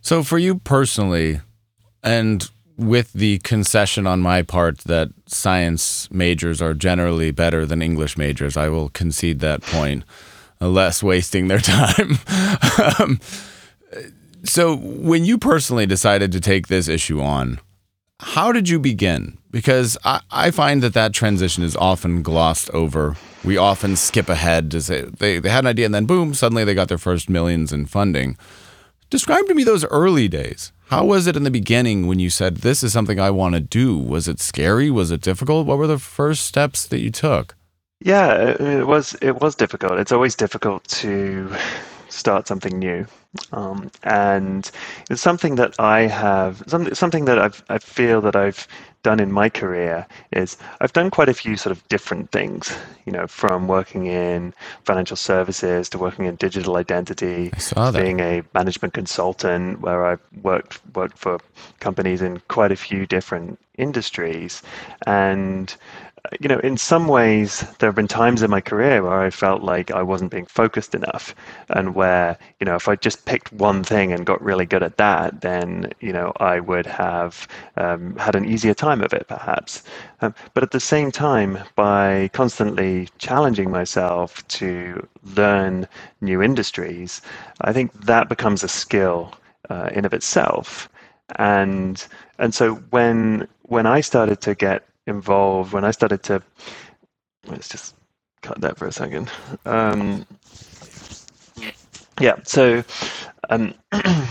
[0.02, 1.42] So for you personally,
[2.04, 2.48] and
[2.78, 8.58] with the concession on my part that science majors are generally better than English majors,
[8.58, 10.04] I will concede that point,
[10.60, 12.20] less wasting their time.
[13.00, 13.20] um,
[14.44, 17.60] so, when you personally decided to take this issue on,
[18.20, 19.38] how did you begin?
[19.52, 23.18] Because I, I find that that transition is often glossed over.
[23.44, 26.64] We often skip ahead to say they, they had an idea and then boom, suddenly
[26.64, 28.38] they got their first millions in funding.
[29.10, 30.72] Describe to me those early days.
[30.92, 33.62] How was it in the beginning when you said, This is something I want to
[33.62, 33.98] do?
[33.98, 34.92] Was it scary?
[34.92, 35.66] Was it difficult?
[35.66, 37.56] What were the first steps that you took?
[38.02, 39.94] Yeah, it was it was difficult.
[40.00, 41.50] It's always difficult to
[42.10, 43.06] start something new.
[43.54, 44.70] Um, and
[45.10, 48.68] it's something that I have, something, something that I've, I feel that I've
[49.04, 53.12] done in my career is I've done quite a few sort of different things, you
[53.12, 57.52] know, from working in financial services to working in digital identity,
[57.94, 61.40] being a management consultant where I've worked worked for
[61.80, 64.62] companies in quite a few different industries.
[65.08, 65.76] And
[66.40, 69.64] you know, in some ways, there have been times in my career where I felt
[69.64, 71.34] like I wasn't being focused enough,
[71.70, 74.98] and where, you know, if I just picked one thing and got really good at
[74.98, 79.84] that, then, you know, I would have um, had an easier time of it, perhaps.
[80.22, 85.88] Um, but at the same time, by constantly challenging myself to learn
[86.22, 87.22] new industries,
[87.62, 89.34] I think that becomes a skill
[89.70, 90.88] uh, in of itself.
[91.38, 92.06] And
[92.40, 96.42] and so when when I started to get involved when I started to.
[97.48, 97.96] Let's just
[98.42, 99.32] cut that for a second.
[99.66, 100.26] Um,
[102.20, 102.84] yeah, so
[103.50, 104.28] um, I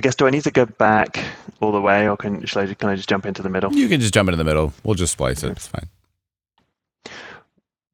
[0.00, 1.18] guess do I need to go back
[1.60, 3.72] all the way, or can I, can I just jump into the middle?
[3.72, 4.72] You can just jump into the middle.
[4.84, 5.52] We'll just splice it.
[5.52, 5.88] It's fine.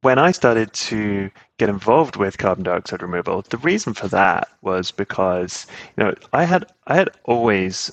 [0.03, 4.91] When I started to get involved with carbon dioxide removal, the reason for that was
[4.91, 7.91] because you know I had I had always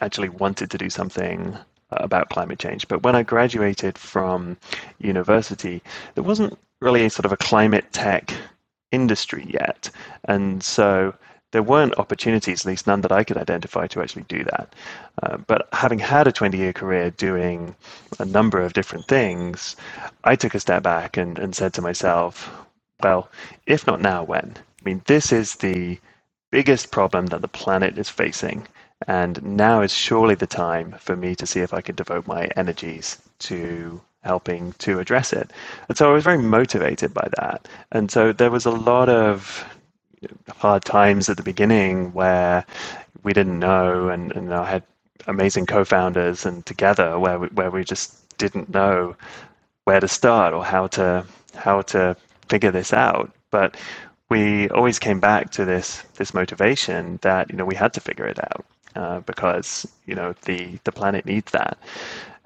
[0.00, 1.56] actually wanted to do something
[2.02, 2.88] about climate change.
[2.88, 4.56] But when I graduated from
[4.98, 5.82] university,
[6.14, 8.32] there wasn't really a sort of a climate tech
[8.92, 9.90] industry yet.
[10.24, 11.14] And so
[11.52, 14.74] there weren't opportunities, at least none that I could identify, to actually do that.
[15.22, 17.74] Uh, but having had a 20 year career doing
[18.18, 19.76] a number of different things,
[20.24, 22.50] I took a step back and, and said to myself,
[23.02, 23.30] well,
[23.66, 24.54] if not now, when?
[24.58, 25.98] I mean, this is the
[26.50, 28.66] biggest problem that the planet is facing.
[29.06, 32.46] And now is surely the time for me to see if I can devote my
[32.56, 35.52] energies to helping to address it.
[35.88, 37.68] And so I was very motivated by that.
[37.92, 39.64] And so there was a lot of
[40.48, 42.64] hard times at the beginning where
[43.22, 44.82] we didn't know, and, and I had
[45.26, 49.14] amazing co-founders, and together where we, where we just didn't know
[49.84, 52.16] where to start or how to how to
[52.48, 53.30] figure this out.
[53.50, 53.76] But
[54.28, 58.26] we always came back to this this motivation that you know we had to figure
[58.26, 58.64] it out
[58.96, 61.78] uh, because you know the the planet needs that.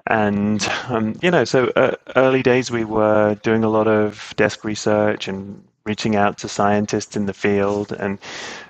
[0.07, 4.63] And um, you know, so uh, early days we were doing a lot of desk
[4.63, 8.19] research and reaching out to scientists in the field, and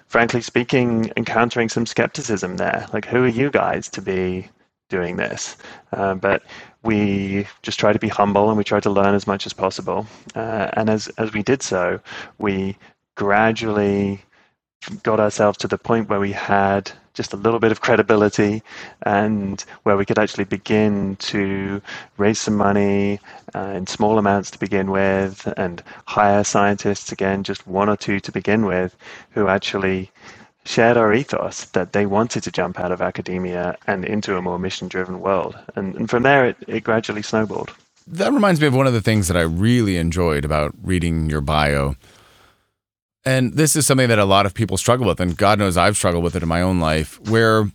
[0.08, 2.86] frankly speaking, encountering some skepticism there.
[2.94, 4.48] Like, who are you guys to be
[4.90, 5.58] doing this?
[5.94, 6.44] Uh, but
[6.84, 10.06] we just try to be humble and we try to learn as much as possible.
[10.36, 12.00] Uh, and as as we did so,
[12.40, 12.78] we
[13.16, 14.22] gradually
[15.04, 18.64] got ourselves to the point where we had just a little bit of credibility
[19.04, 21.82] and where we could actually begin to
[22.18, 23.20] raise some money
[23.54, 28.20] uh, in small amounts to begin with and hire scientists again just one or two
[28.20, 28.96] to begin with
[29.32, 30.10] who actually
[30.64, 34.60] shared our ethos that they wanted to jump out of academia and into a more
[34.60, 35.58] mission driven world.
[35.76, 37.74] And, and from there it, it gradually snowballed.
[38.08, 41.42] That reminds me of one of the things that i really enjoyed about reading your
[41.42, 41.96] bio
[43.26, 45.20] and this is something that a lot of people struggle with.
[45.20, 47.70] And God knows I've struggled with it in my own life, where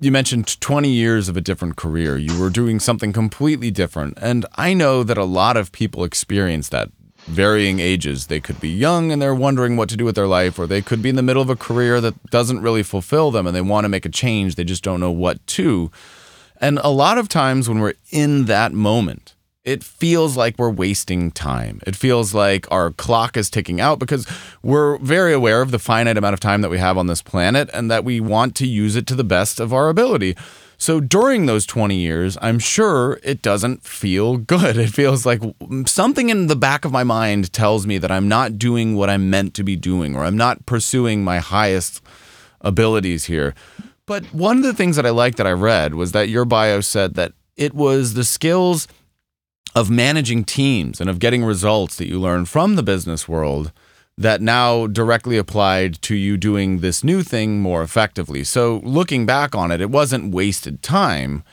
[0.00, 2.16] you mentioned 20 years of a different career.
[2.16, 4.18] You were doing something completely different.
[4.20, 6.90] And I know that a lot of people experience that
[7.26, 8.26] varying ages.
[8.26, 10.80] They could be young and they're wondering what to do with their life, or they
[10.80, 13.60] could be in the middle of a career that doesn't really fulfill them and they
[13.60, 14.54] want to make a change.
[14.54, 15.90] They just don't know what to.
[16.60, 19.34] And a lot of times when we're in that moment,
[19.68, 21.82] it feels like we're wasting time.
[21.86, 24.26] It feels like our clock is ticking out because
[24.62, 27.68] we're very aware of the finite amount of time that we have on this planet
[27.74, 30.34] and that we want to use it to the best of our ability.
[30.78, 34.78] So during those 20 years, I'm sure it doesn't feel good.
[34.88, 35.42] It feels like
[35.84, 39.28] something in the back of my mind tells me that I'm not doing what I'm
[39.28, 42.00] meant to be doing or I'm not pursuing my highest
[42.62, 43.54] abilities here.
[44.06, 46.80] But one of the things that I liked that I read was that your bio
[46.80, 48.88] said that it was the skills
[49.74, 53.72] of managing teams and of getting results that you learn from the business world
[54.18, 58.42] that now directly applied to you doing this new thing more effectively.
[58.42, 61.44] So, looking back on it, it wasn't wasted time.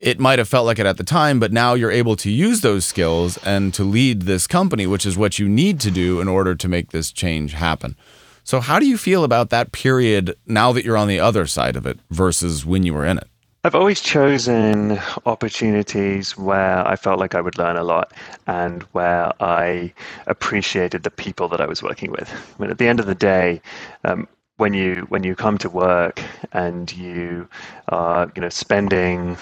[0.00, 2.60] It might have felt like it at the time, but now you're able to use
[2.60, 6.26] those skills and to lead this company, which is what you need to do in
[6.26, 7.94] order to make this change happen.
[8.42, 11.76] So, how do you feel about that period now that you're on the other side
[11.76, 13.28] of it versus when you were in it?
[13.64, 18.12] I've always chosen opportunities where I felt like I would learn a lot
[18.48, 19.92] and where I
[20.26, 22.28] appreciated the people that I was working with.
[22.32, 23.62] I mean, at the end of the day,
[24.02, 24.26] um,
[24.62, 26.22] when you when you come to work
[26.52, 27.48] and you
[27.88, 29.36] are you know spending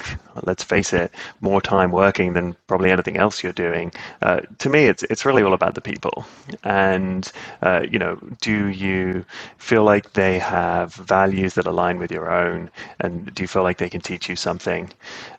[0.45, 3.93] let's face it more time working than probably anything else you're doing
[4.23, 6.25] uh, to me it's it's really all about the people.
[6.65, 7.31] And
[7.69, 9.27] uh, you know do you
[9.59, 12.71] feel like they have values that align with your own?
[13.01, 14.91] And do you feel like they can teach you something?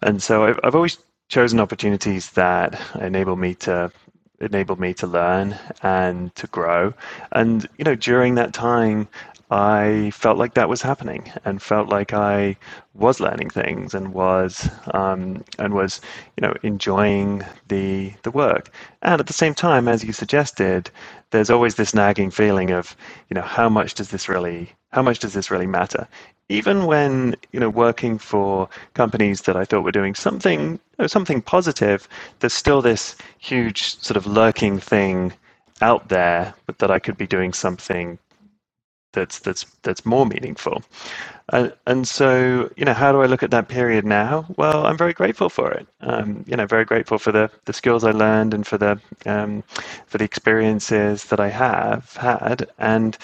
[0.03, 0.97] And so I've, I've always
[1.29, 3.91] chosen opportunities that enable me to
[4.41, 6.93] enabled me to learn and to grow.
[7.31, 9.07] And you know, during that time,
[9.51, 12.55] I felt like that was happening, and felt like I
[12.93, 15.99] was learning things, and was um, and was
[16.37, 18.71] you know enjoying the the work.
[19.01, 20.89] And at the same time, as you suggested,
[21.31, 22.95] there's always this nagging feeling of
[23.29, 26.07] you know how much does this really how much does this really matter?
[26.47, 31.07] Even when you know working for companies that I thought were doing something you know,
[31.07, 32.07] something positive,
[32.39, 35.33] there's still this huge sort of lurking thing
[35.81, 38.17] out there, but that I could be doing something
[39.13, 40.83] that's that's that's more meaningful.
[41.49, 44.45] And and so you know, how do I look at that period now?
[44.57, 45.87] Well, I'm very grateful for it.
[46.01, 49.63] Um, you know, very grateful for the the skills I learned and for the um,
[50.07, 53.17] for the experiences that I have had and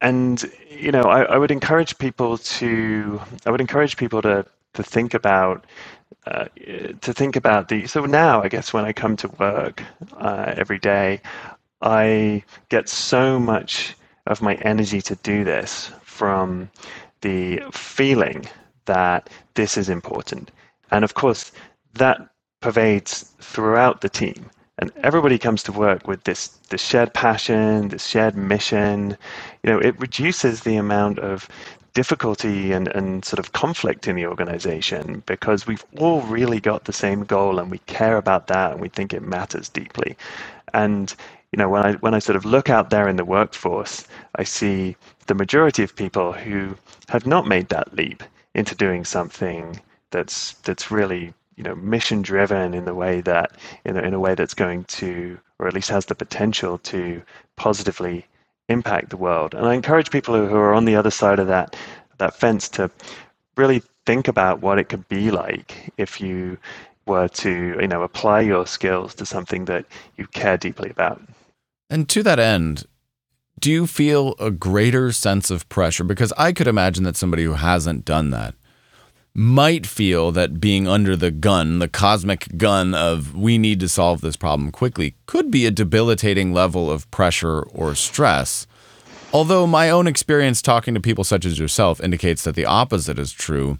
[0.00, 4.44] and you know, I, I would encourage people to I would encourage people to
[4.74, 5.64] to think about
[6.26, 6.46] uh,
[7.00, 9.82] to think about the so now I guess when I come to work
[10.18, 11.20] uh, every day,
[11.80, 13.96] I get so much
[14.26, 16.70] of my energy to do this from
[17.22, 18.46] the feeling
[18.86, 20.50] that this is important.
[20.90, 21.52] And of course,
[21.94, 22.18] that
[22.60, 24.50] pervades throughout the team.
[24.78, 29.16] And everybody comes to work with this, this shared passion, this shared mission.
[29.62, 31.48] You know, it reduces the amount of
[31.94, 36.92] difficulty and, and sort of conflict in the organization because we've all really got the
[36.92, 40.16] same goal and we care about that and we think it matters deeply.
[40.72, 41.14] And
[41.52, 44.44] you know, when I when I sort of look out there in the workforce, I
[44.44, 44.96] see
[45.28, 46.76] the majority of people who
[47.08, 48.22] have not made that leap
[48.54, 49.80] into doing something
[50.12, 53.52] that's that's really you know mission driven in the way that
[53.84, 57.22] in a, in a way that's going to or at least has the potential to
[57.56, 58.26] positively
[58.68, 59.54] impact the world.
[59.54, 61.76] And I encourage people who are on the other side of that
[62.18, 62.90] that fence to
[63.56, 66.58] really think about what it could be like if you
[67.06, 69.86] were to you know apply your skills to something that
[70.18, 71.22] you care deeply about.
[71.92, 72.86] And to that end,
[73.60, 76.04] do you feel a greater sense of pressure?
[76.04, 78.54] Because I could imagine that somebody who hasn't done that
[79.34, 84.22] might feel that being under the gun, the cosmic gun of we need to solve
[84.22, 88.66] this problem quickly, could be a debilitating level of pressure or stress.
[89.30, 93.32] Although my own experience talking to people such as yourself indicates that the opposite is
[93.32, 93.76] true.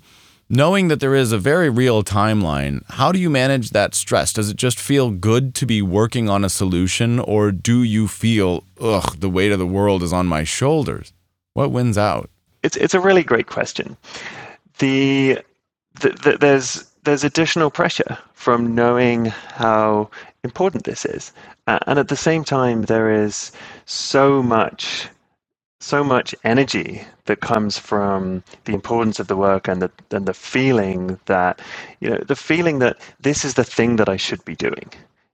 [0.48, 4.32] Knowing that there is a very real timeline, how do you manage that stress?
[4.32, 8.64] Does it just feel good to be working on a solution, or do you feel,
[8.80, 11.12] ugh, the weight of the world is on my shoulders?
[11.54, 12.28] What wins out?
[12.62, 13.96] It's it's a really great question.
[14.78, 15.38] The,
[16.00, 20.10] the, the there's there's additional pressure from knowing how
[20.44, 21.32] important this is,
[21.66, 23.52] uh, and at the same time there is
[23.86, 25.08] so much
[25.82, 30.34] so much energy that comes from the importance of the work and the and the
[30.34, 31.60] feeling that
[32.00, 34.90] you know the feeling that this is the thing that I should be doing.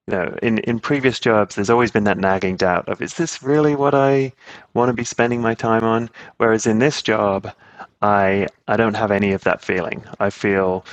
[0.06, 3.42] You know, in, in previous jobs, there's always been that nagging doubt of is this
[3.42, 4.32] really what I
[4.72, 6.08] want to be spending my time on?
[6.38, 7.52] Whereas in this job,
[8.00, 10.02] I I don't have any of that feeling.
[10.18, 10.84] I feel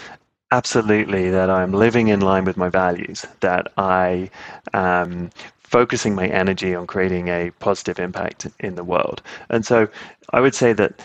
[0.51, 4.29] absolutely that I'm living in line with my values, that I
[4.73, 5.31] am
[5.65, 9.21] focusing my energy on creating a positive impact in the world.
[9.49, 9.87] And so
[10.31, 11.01] I would say that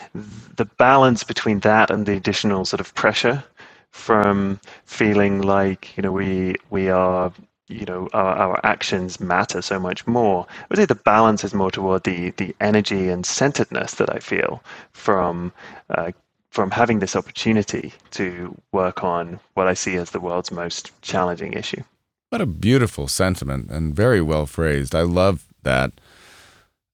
[0.56, 3.42] the balance between that and the additional sort of pressure
[3.90, 7.32] from feeling like, you know, we we are
[7.68, 10.46] you know our, our actions matter so much more.
[10.48, 14.18] I would say the balance is more toward the the energy and centeredness that I
[14.18, 15.52] feel from
[15.88, 16.12] uh,
[16.50, 21.52] from having this opportunity to work on what I see as the world's most challenging
[21.52, 21.82] issue.
[22.30, 24.94] What a beautiful sentiment and very well phrased.
[24.94, 25.92] I love that.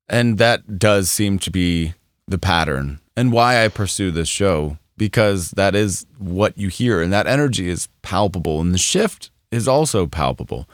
[0.09, 1.93] And that does seem to be
[2.27, 7.13] the pattern and why I pursue this show because that is what you hear and
[7.13, 10.67] that energy is palpable and the shift is also palpable.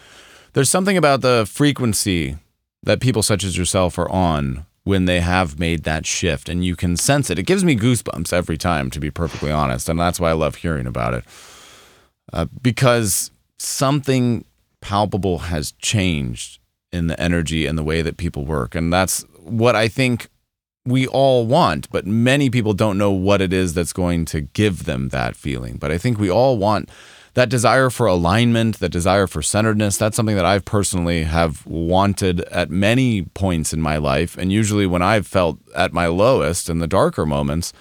[0.53, 2.37] There's something about the frequency
[2.85, 6.77] that people such as yourself are on when they have made that shift and you
[6.77, 7.39] can sense it.
[7.39, 9.89] It gives me goosebumps every time, to be perfectly honest.
[9.89, 11.25] And that's why I love hearing about it.
[12.33, 14.45] Uh, because something
[14.83, 16.59] palpable has changed
[16.93, 18.75] in the energy and the way that people work.
[18.75, 20.29] And that's what I think
[20.85, 24.85] we all want, but many people don't know what it is that's going to give
[24.85, 25.77] them that feeling.
[25.77, 26.91] But I think we all want
[27.35, 29.97] that desire for alignment, that desire for centeredness.
[29.97, 34.37] That's something that I've personally have wanted at many points in my life.
[34.37, 37.73] And usually when I've felt at my lowest in the darker moments,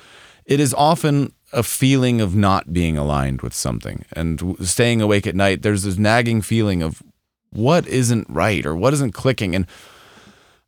[0.45, 5.36] it is often a feeling of not being aligned with something and staying awake at
[5.36, 5.62] night.
[5.62, 7.02] There's this nagging feeling of
[7.52, 9.56] what isn't right or what isn't clicking.
[9.56, 9.68] And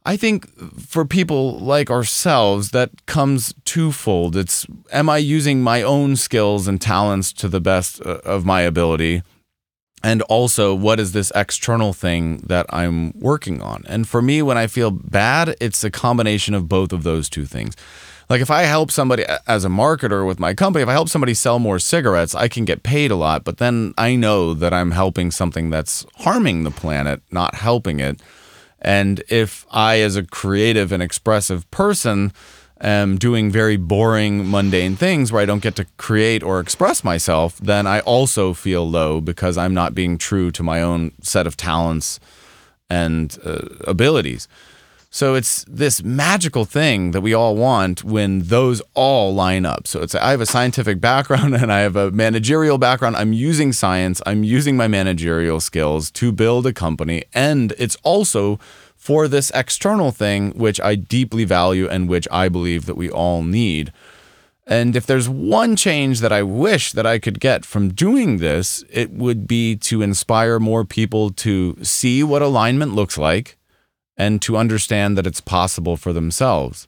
[0.06, 4.36] I think for people like ourselves, that comes twofold.
[4.36, 8.62] It's am I using my own skills and talents to the best uh, of my
[8.62, 9.24] ability?
[10.06, 13.86] And also, what is this external thing that I'm working on?
[13.88, 17.46] And for me, when I feel bad, it's a combination of both of those two
[17.46, 17.74] things.
[18.30, 21.34] Like if I help somebody as a marketer with my company, if I help somebody
[21.34, 24.92] sell more cigarettes, I can get paid a lot, but then I know that I'm
[24.92, 28.22] helping something that's harming the planet, not helping it.
[28.82, 32.34] And if I, as a creative and expressive person,
[32.82, 37.58] am doing very boring, mundane things where I don't get to create or express myself,
[37.60, 41.56] then I also feel low because I'm not being true to my own set of
[41.56, 42.20] talents
[42.90, 44.48] and uh, abilities.
[45.14, 49.86] So it's this magical thing that we all want when those all line up.
[49.88, 53.16] So it's I have a scientific background and I have a managerial background.
[53.16, 58.60] I'm using science, I'm using my managerial skills to build a company and it's also
[58.96, 63.44] for this external thing which I deeply value and which I believe that we all
[63.44, 63.94] need.
[64.66, 68.84] And if there's one change that I wish that I could get from doing this,
[68.90, 73.60] it would be to inspire more people to see what alignment looks like
[74.18, 76.88] and to understand that it's possible for themselves.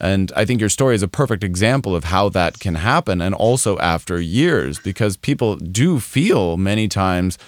[0.00, 3.34] And I think your story is a perfect example of how that can happen, and
[3.34, 7.38] also after years, because people do feel many times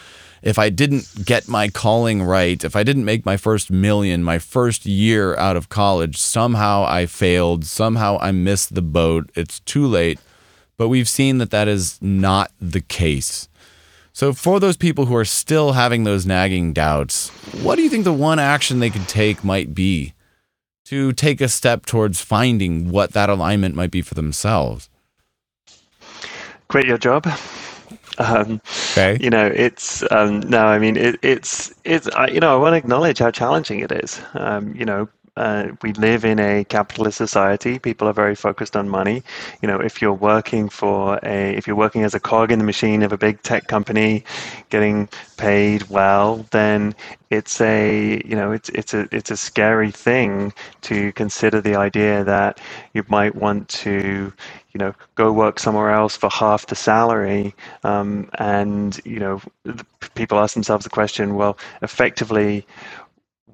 [0.40, 4.38] if I didn't get my calling right, if I didn't make my first million, my
[4.38, 9.86] first year out of college, somehow I failed, somehow I missed the boat, it's too
[9.86, 10.18] late.
[10.76, 13.47] But we've seen that that is not the case.
[14.18, 17.28] So, for those people who are still having those nagging doubts,
[17.62, 20.12] what do you think the one action they could take might be
[20.86, 24.90] to take a step towards finding what that alignment might be for themselves?
[26.66, 27.28] Quit your job.
[28.18, 28.60] Um,
[28.90, 29.18] okay.
[29.20, 30.66] You know, it's um, no.
[30.66, 32.08] I mean, it, it's it's.
[32.08, 34.20] I, you know, I want to acknowledge how challenging it is.
[34.34, 35.08] Um, you know,
[35.39, 37.78] uh, we live in a capitalist society.
[37.78, 39.22] People are very focused on money.
[39.62, 42.64] You know, if you're working for a, if you're working as a cog in the
[42.64, 44.24] machine of a big tech company,
[44.70, 46.95] getting paid well, then
[47.30, 52.24] it's a, you know, it's it's a it's a scary thing to consider the idea
[52.24, 52.61] that
[52.93, 54.32] you might want to,
[54.72, 57.55] you know, go work somewhere else for half the salary.
[57.84, 59.41] Um, and you know,
[60.16, 62.66] people ask themselves the question, well, effectively,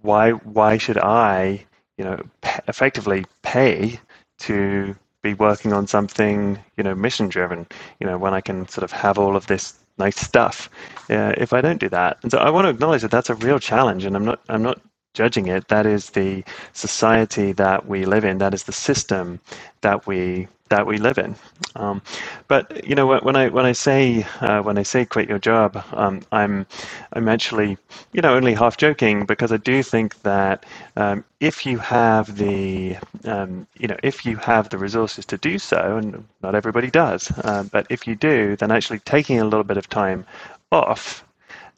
[0.00, 1.66] why why should I
[1.98, 2.20] you know,
[2.68, 3.98] effectively pay
[4.38, 7.66] to be working on something, you know, mission driven,
[8.00, 10.68] you know, when I can sort of have all of this nice stuff
[11.08, 12.18] uh, if I don't do that.
[12.22, 14.62] And so I want to acknowledge that that's a real challenge and I'm not, I'm
[14.62, 14.80] not
[15.14, 15.68] judging it.
[15.68, 18.38] That is the society that we live in.
[18.38, 19.40] That is the system
[19.80, 21.36] that we that we live in.
[21.76, 22.02] Um,
[22.48, 25.82] but you know, when I when I say uh, when I say quit your job,
[25.92, 26.66] um, I'm
[27.12, 27.78] I'm actually
[28.12, 32.96] you know only half joking because I do think that um, if you have the
[33.24, 37.30] um, you know if you have the resources to do so, and not everybody does,
[37.44, 40.26] uh, but if you do, then actually taking a little bit of time
[40.72, 41.24] off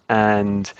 [0.08, 0.72] and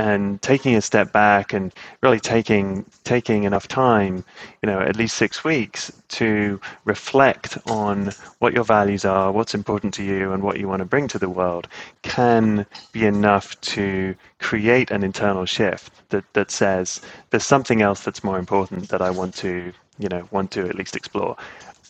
[0.00, 4.24] and taking a step back and really taking taking enough time,
[4.62, 9.92] you know, at least six weeks to reflect on what your values are, what's important
[9.92, 11.68] to you, and what you want to bring to the world,
[12.02, 18.24] can be enough to create an internal shift that that says there's something else that's
[18.24, 21.36] more important that I want to, you know, want to at least explore.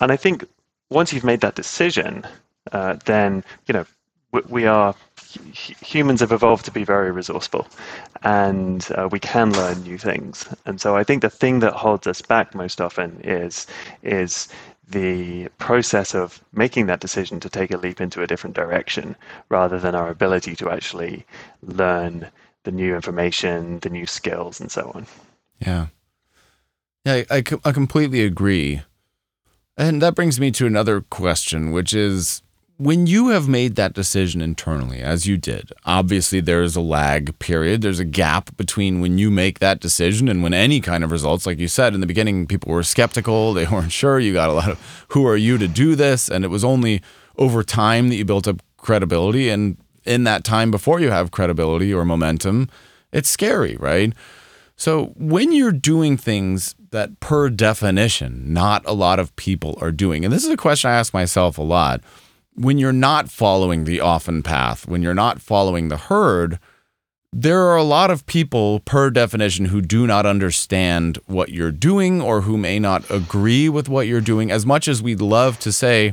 [0.00, 0.44] And I think
[0.90, 2.26] once you've made that decision,
[2.72, 3.86] uh, then you know
[4.48, 4.94] we are
[5.82, 7.66] humans have evolved to be very resourceful
[8.22, 10.48] and uh, we can learn new things.
[10.66, 13.66] And so i think the thing that holds us back most often is
[14.02, 14.48] is
[14.88, 19.14] the process of making that decision to take a leap into a different direction
[19.48, 21.24] rather than our ability to actually
[21.62, 22.26] learn
[22.64, 25.06] the new information the new skills and so on.
[25.60, 25.86] Yeah.
[27.04, 28.82] Yeah i, I completely agree.
[29.76, 32.42] And that brings me to another question which is
[32.80, 37.82] when you have made that decision internally, as you did, obviously there's a lag period.
[37.82, 41.44] There's a gap between when you make that decision and when any kind of results,
[41.44, 43.52] like you said in the beginning, people were skeptical.
[43.52, 44.18] They weren't sure.
[44.18, 46.30] You got a lot of, who are you to do this?
[46.30, 47.02] And it was only
[47.36, 49.50] over time that you built up credibility.
[49.50, 49.76] And
[50.06, 52.70] in that time before you have credibility or momentum,
[53.12, 54.14] it's scary, right?
[54.76, 60.24] So when you're doing things that per definition, not a lot of people are doing,
[60.24, 62.00] and this is a question I ask myself a lot
[62.60, 66.58] when you're not following the often path, when you're not following the herd,
[67.32, 72.20] there are a lot of people, per definition, who do not understand what you're doing
[72.20, 74.50] or who may not agree with what you're doing.
[74.50, 76.12] As much as we'd love to say,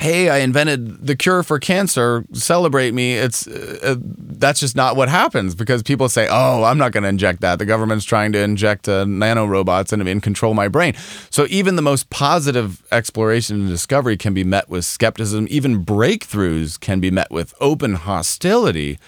[0.00, 3.14] hey, I invented the cure for cancer, celebrate me.
[3.14, 7.08] It's uh, that's just not what happens because people say, "Oh, I'm not going to
[7.08, 7.58] inject that.
[7.58, 10.94] The government's trying to inject uh, nanorobots and, and control my brain."
[11.28, 15.46] So even the most positive exploration and discovery can be met with skepticism.
[15.50, 18.98] Even breakthroughs can be met with open hostility.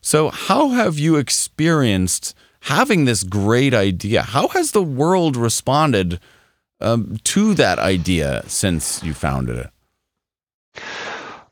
[0.00, 4.22] So how have you experienced having this great idea?
[4.22, 6.18] How has the world responded
[6.80, 9.70] um, to that idea since you founded it?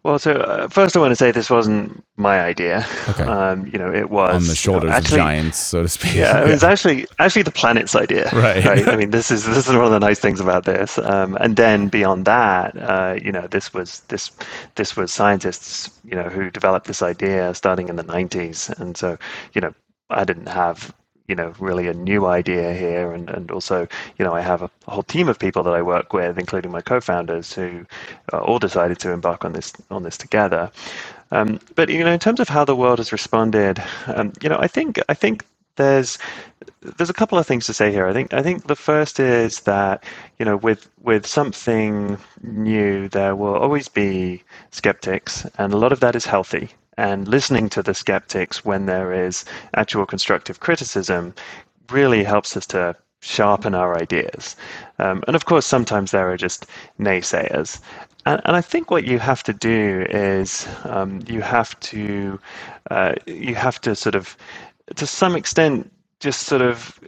[0.04, 2.86] Well, so uh, first I want to say this wasn't my idea.
[3.08, 3.24] Okay.
[3.32, 6.14] Um, you know, it was on the shoulders actually, of giants, so to speak.
[6.14, 8.28] Yeah, it was actually actually the planet's idea.
[8.32, 8.64] Right.
[8.64, 8.88] Right.
[8.88, 10.98] I mean, this is this is one of the nice things about this.
[10.98, 14.30] Um, and then beyond that, uh, you know, this was this
[14.74, 19.16] this was scientists, you know, who developed this idea starting in the 90s, and so
[19.54, 19.72] you know,
[20.10, 20.92] I didn't have
[21.32, 23.10] you know really a new idea here.
[23.14, 26.12] And, and also you know I have a, whole team of people that I work
[26.12, 27.86] with including my co-founders who
[28.32, 30.70] uh, all decided to embark on this on this together.
[31.30, 34.58] Um, but you know in terms of how the world has responded um, you know
[34.66, 36.18] I think I think there's
[36.96, 38.06] there's a couple of things to say here.
[38.06, 40.04] I think I think the first is that
[40.38, 46.00] you know with with something new there will always be skeptics, and a lot of
[46.00, 51.34] that is healthy and listening to the skeptics when there is actual constructive criticism
[51.90, 54.56] really helps us to sharpen our ideas.
[54.98, 56.66] Um, and of course, sometimes there are just
[56.98, 57.80] naysayers.
[58.26, 62.38] And, and I think what you have to do is um, you have to
[62.90, 64.36] uh, you have to sort of,
[64.96, 65.90] to some extent,
[66.20, 67.00] just sort of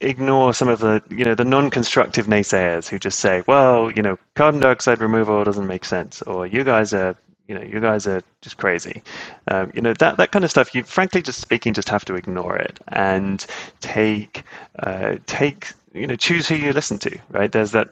[0.00, 4.18] ignore some of the you know the non-constructive naysayers who just say, well, you know,
[4.34, 7.16] carbon dioxide removal doesn't make sense, or you guys are
[7.50, 9.02] you know, you guys are just crazy.
[9.48, 12.14] Um, you know, that, that kind of stuff, you frankly, just speaking, just have to
[12.14, 13.44] ignore it and
[13.80, 14.44] take,
[14.78, 17.50] uh, take, you know, choose who you listen to, right?
[17.50, 17.88] There's that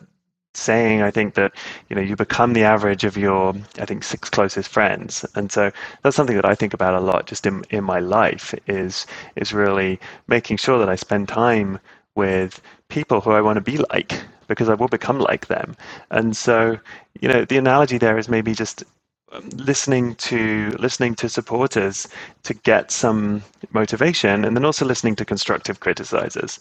[0.54, 1.56] saying, I think that,
[1.88, 5.26] you know, you become the average of your, I think, six closest friends.
[5.34, 5.72] And so
[6.04, 9.52] that's something that I think about a lot just in, in my life is, is
[9.52, 9.98] really
[10.28, 11.80] making sure that I spend time
[12.14, 15.76] with people who I want to be like because I will become like them.
[16.12, 16.78] And so,
[17.20, 18.84] you know, the analogy there is maybe just
[19.54, 22.08] listening to listening to supporters
[22.44, 26.58] to get some motivation, and then also listening to constructive criticizers.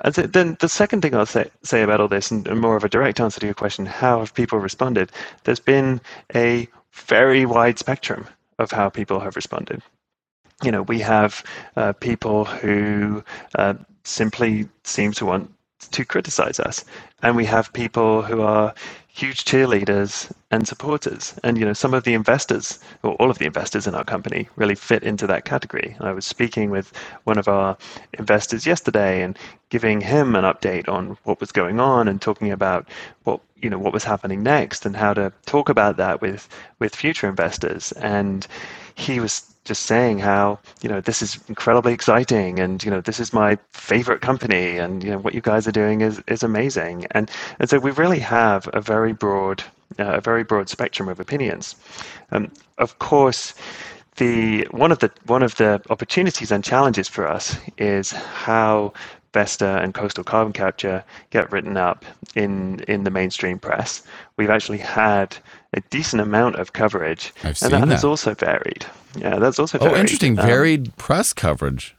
[0.00, 2.84] And then the second thing I'll say, say about all this, and, and more of
[2.84, 5.10] a direct answer to your question, how have people responded?
[5.44, 6.00] There's been
[6.34, 8.26] a very wide spectrum
[8.58, 9.82] of how people have responded.
[10.62, 11.42] You know, we have
[11.76, 13.24] uh, people who
[13.54, 13.74] uh,
[14.04, 15.52] simply seem to want
[15.92, 16.84] to criticize us,
[17.22, 18.74] and we have people who are
[19.18, 21.34] huge cheerleaders and supporters.
[21.42, 24.48] And you know, some of the investors, or all of the investors in our company,
[24.54, 25.96] really fit into that category.
[26.00, 26.92] I was speaking with
[27.24, 27.76] one of our
[28.16, 29.36] investors yesterday and
[29.70, 32.88] giving him an update on what was going on and talking about
[33.24, 36.48] what you know what was happening next and how to talk about that with
[36.78, 37.90] with future investors.
[37.92, 38.46] And
[38.94, 43.20] he was just saying how you know this is incredibly exciting and you know this
[43.20, 47.06] is my favorite company and you know what you guys are doing is is amazing
[47.10, 49.62] and and so we really have a very broad
[49.98, 51.74] uh, a very broad spectrum of opinions
[52.32, 53.54] um, of course
[54.16, 58.92] the one of the one of the opportunities and challenges for us is how
[59.34, 62.04] Vesta and coastal carbon capture get written up
[62.34, 64.02] in in the mainstream press.
[64.38, 65.36] We've actually had
[65.74, 68.86] a decent amount of coverage, I've and seen that has also varied.
[69.16, 70.00] Yeah, that's also Oh, varied.
[70.00, 70.38] interesting.
[70.38, 71.94] Um, Varied press coverage.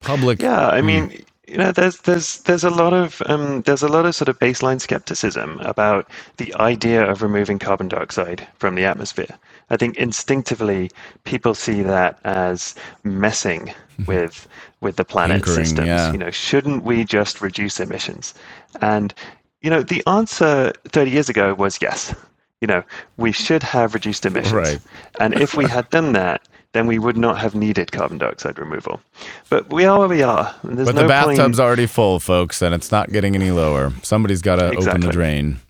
[0.00, 0.40] Public.
[0.40, 0.86] yeah, I Hmm.
[0.86, 4.28] mean, you know, there's there's there's a lot of um, there's a lot of sort
[4.28, 9.36] of baseline skepticism about the idea of removing carbon dioxide from the atmosphere.
[9.68, 10.90] I think instinctively
[11.24, 13.74] people see that as messing
[14.06, 14.46] with
[14.80, 15.88] with the planet's Tinkering, systems.
[15.88, 16.12] yeah.
[16.12, 18.32] You know, shouldn't we just reduce emissions?
[18.80, 19.12] And
[19.60, 22.14] you know, the answer 30 years ago was yes.
[22.60, 22.84] You know,
[23.16, 24.52] we should have reduced emissions.
[24.52, 24.80] Right.
[25.18, 26.42] And if we had done that,
[26.72, 29.00] then we would not have needed carbon dioxide removal.
[29.48, 30.54] But we are where we are.
[30.62, 33.92] and there's But no the bathtub's already full, folks, and it's not getting any lower.
[34.02, 35.60] Somebody's got to open the drain.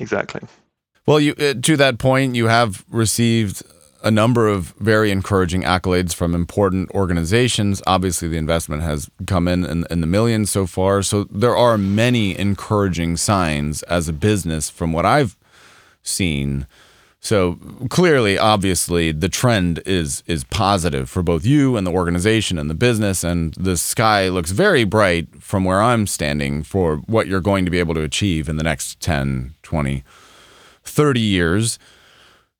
[0.00, 0.40] Exactly.
[1.06, 3.62] Well, you uh, to that point, you have received
[4.02, 7.80] a number of very encouraging accolades from important organizations.
[7.86, 11.02] Obviously, the investment has come in, in in the millions so far.
[11.02, 15.36] So there are many encouraging signs as a business from what I've
[16.02, 16.66] seen.
[17.26, 17.58] So
[17.90, 22.74] clearly, obviously, the trend is is positive for both you and the organization and the
[22.74, 27.64] business, and the sky looks very bright from where I'm standing for what you're going
[27.64, 30.04] to be able to achieve in the next 10, 20,
[30.84, 31.80] 30 years.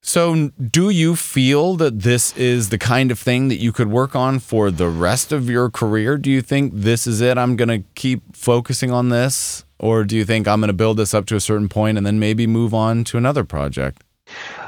[0.02, 4.16] So, do you feel that this is the kind of thing that you could work
[4.16, 6.18] on for the rest of your career?
[6.18, 7.38] Do you think this is it?
[7.38, 9.64] I'm going to keep focusing on this?
[9.78, 12.06] Or do you think I'm going to build this up to a certain point and
[12.06, 14.02] then maybe move on to another project?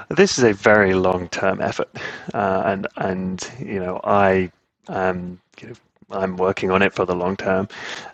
[0.09, 1.91] This is a very long-term effort,
[2.35, 4.51] uh, and and you know I
[4.89, 5.75] um, you know,
[6.11, 7.69] I'm working on it for the long term,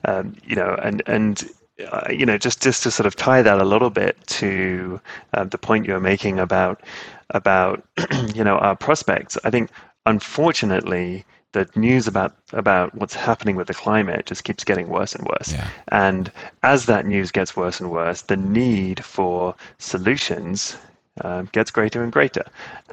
[0.05, 1.49] um, you know, and and
[1.91, 5.01] uh, you know just just to sort of tie that a little bit to
[5.33, 6.83] uh, the point you're making about
[7.31, 7.85] about
[8.35, 9.39] you know our prospects.
[9.45, 9.71] I think
[10.07, 15.27] unfortunately the news about about what's happening with the climate just keeps getting worse and
[15.27, 15.53] worse.
[15.53, 15.69] Yeah.
[15.89, 16.31] And
[16.63, 20.77] as that news gets worse and worse, the need for solutions
[21.21, 22.45] uh, gets greater and greater.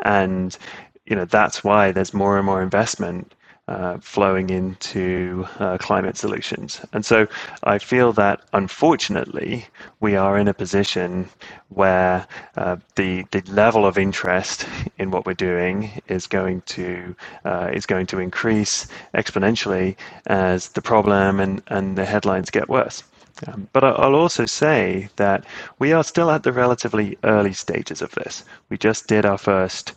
[0.03, 0.57] And
[1.05, 3.33] you know that's why there's more and more investment
[3.67, 6.81] uh, flowing into uh, climate solutions.
[6.93, 7.27] And so
[7.63, 9.65] I feel that unfortunately
[9.99, 11.29] we are in a position
[11.69, 14.67] where uh, the the level of interest
[14.97, 17.15] in what we're doing is going to
[17.45, 19.95] uh, is going to increase exponentially
[20.27, 23.03] as the problem and, and the headlines get worse.
[23.47, 25.45] Um, but I'll also say that
[25.79, 28.43] we are still at the relatively early stages of this.
[28.69, 29.93] We just did our first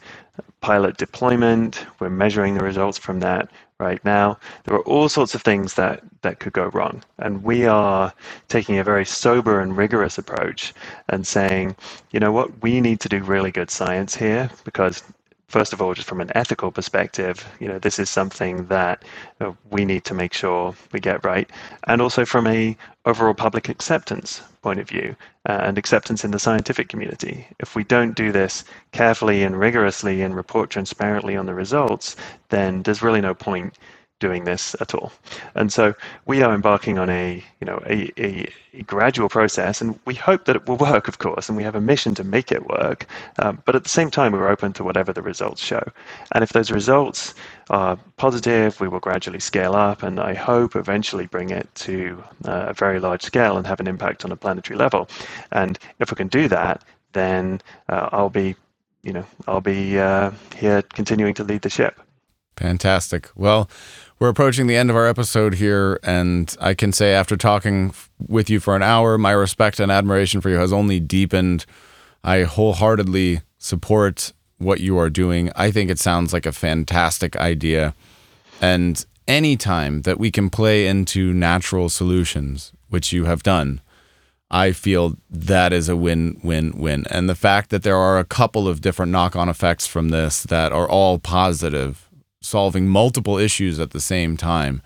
[0.60, 1.86] pilot deployment.
[2.00, 4.38] We're measuring the results from that right now.
[4.64, 7.02] There are all sorts of things that, that could go wrong.
[7.18, 8.12] And we are
[8.48, 10.72] taking a very sober and rigorous approach
[11.08, 11.76] and saying,
[12.12, 15.02] you know what, we need to do really good science here because
[15.48, 19.04] first of all, just from an ethical perspective, you know, this is something that
[19.40, 21.50] uh, we need to make sure we get right,
[21.86, 25.14] and also from a overall public acceptance point of view
[25.48, 27.46] uh, and acceptance in the scientific community.
[27.60, 32.16] If we don't do this carefully and rigorously and report transparently on the results,
[32.48, 33.74] then there's really no point
[34.24, 35.12] doing this at all.
[35.54, 35.94] And so
[36.24, 40.46] we are embarking on a, you know, a, a, a, gradual process, and we hope
[40.46, 43.06] that it will work, of course, and we have a mission to make it work.
[43.38, 45.84] Um, but at the same time, we're open to whatever the results show.
[46.32, 47.34] And if those results
[47.68, 52.68] are positive, we will gradually scale up, and I hope eventually bring it to uh,
[52.68, 55.06] a very large scale and have an impact on a planetary level.
[55.52, 57.60] And if we can do that, then
[57.90, 58.56] uh, I'll be,
[59.02, 62.00] you know, I'll be uh, here continuing to lead the ship.
[62.56, 63.30] Fantastic.
[63.34, 63.68] Well,
[64.18, 67.92] we're approaching the end of our episode here, and I can say after talking
[68.26, 71.66] with you for an hour, my respect and admiration for you has only deepened.
[72.22, 75.50] I wholeheartedly support what you are doing.
[75.56, 77.94] I think it sounds like a fantastic idea.
[78.60, 83.80] And anytime that we can play into natural solutions, which you have done,
[84.50, 87.04] I feel that is a win win win.
[87.10, 90.44] And the fact that there are a couple of different knock on effects from this
[90.44, 92.03] that are all positive
[92.44, 94.82] solving multiple issues at the same time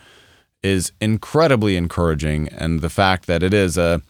[0.63, 2.49] is incredibly encouraging.
[2.49, 4.03] And the fact that it is a,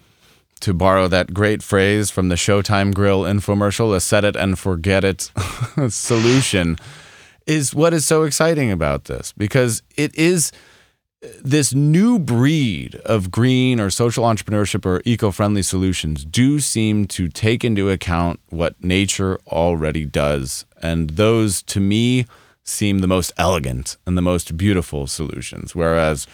[0.61, 5.05] to borrow that great phrase from the Showtime Grill infomercial, a set it and forget
[5.05, 5.31] it
[5.89, 6.77] solution,
[7.47, 10.53] is what is so exciting about this because it is
[11.43, 17.29] this new breed of green or social entrepreneurship or eco friendly solutions do seem to
[17.29, 20.65] take into account what nature already does.
[20.81, 22.27] And those, to me,
[22.69, 26.27] seem the most elegant and the most beautiful solutions, whereas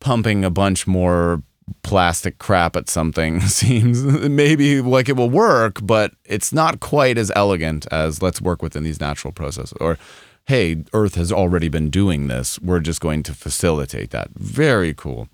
[0.00, 1.42] pumping a bunch more
[1.82, 7.32] plastic crap at something seems maybe like it will work, but it's not quite as
[7.34, 9.76] elegant as let's work within these natural processes.
[9.80, 9.98] Or,
[10.46, 12.58] hey, Earth has already been doing this.
[12.60, 14.30] We're just going to facilitate that.
[14.34, 15.28] Very cool.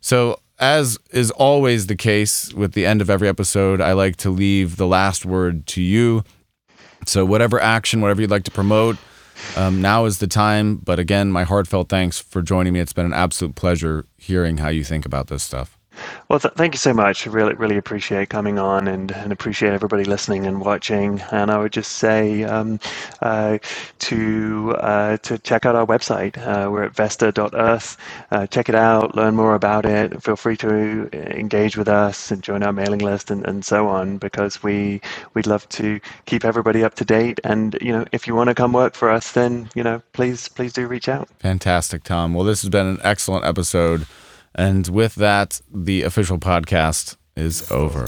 [0.00, 4.30] So, as is always the case with the end of every episode, I like to
[4.30, 6.22] leave the last word to you.
[7.06, 8.98] So, whatever action, whatever you'd like to promote,
[9.56, 10.76] um, now is the time.
[10.76, 12.80] But again, my heartfelt thanks for joining me.
[12.80, 15.79] It's been an absolute pleasure hearing how you think about this stuff.
[16.28, 17.26] Well, th- thank you so much.
[17.26, 21.20] I really, really appreciate coming on and, and appreciate everybody listening and watching.
[21.32, 22.78] And I would just say um,
[23.20, 23.58] uh,
[23.98, 26.38] to uh, to check out our website.
[26.38, 27.96] Uh, we're at Vesta.earth.
[28.30, 30.22] Uh, check it out, learn more about it.
[30.22, 34.18] Feel free to engage with us and join our mailing list and, and so on
[34.18, 35.00] because we
[35.34, 37.40] we'd love to keep everybody up to date.
[37.44, 40.48] And you know, if you want to come work for us, then you know, please
[40.48, 41.28] please do reach out.
[41.40, 42.34] Fantastic, Tom.
[42.34, 44.06] Well, this has been an excellent episode.
[44.54, 48.06] And with that, the official podcast is over.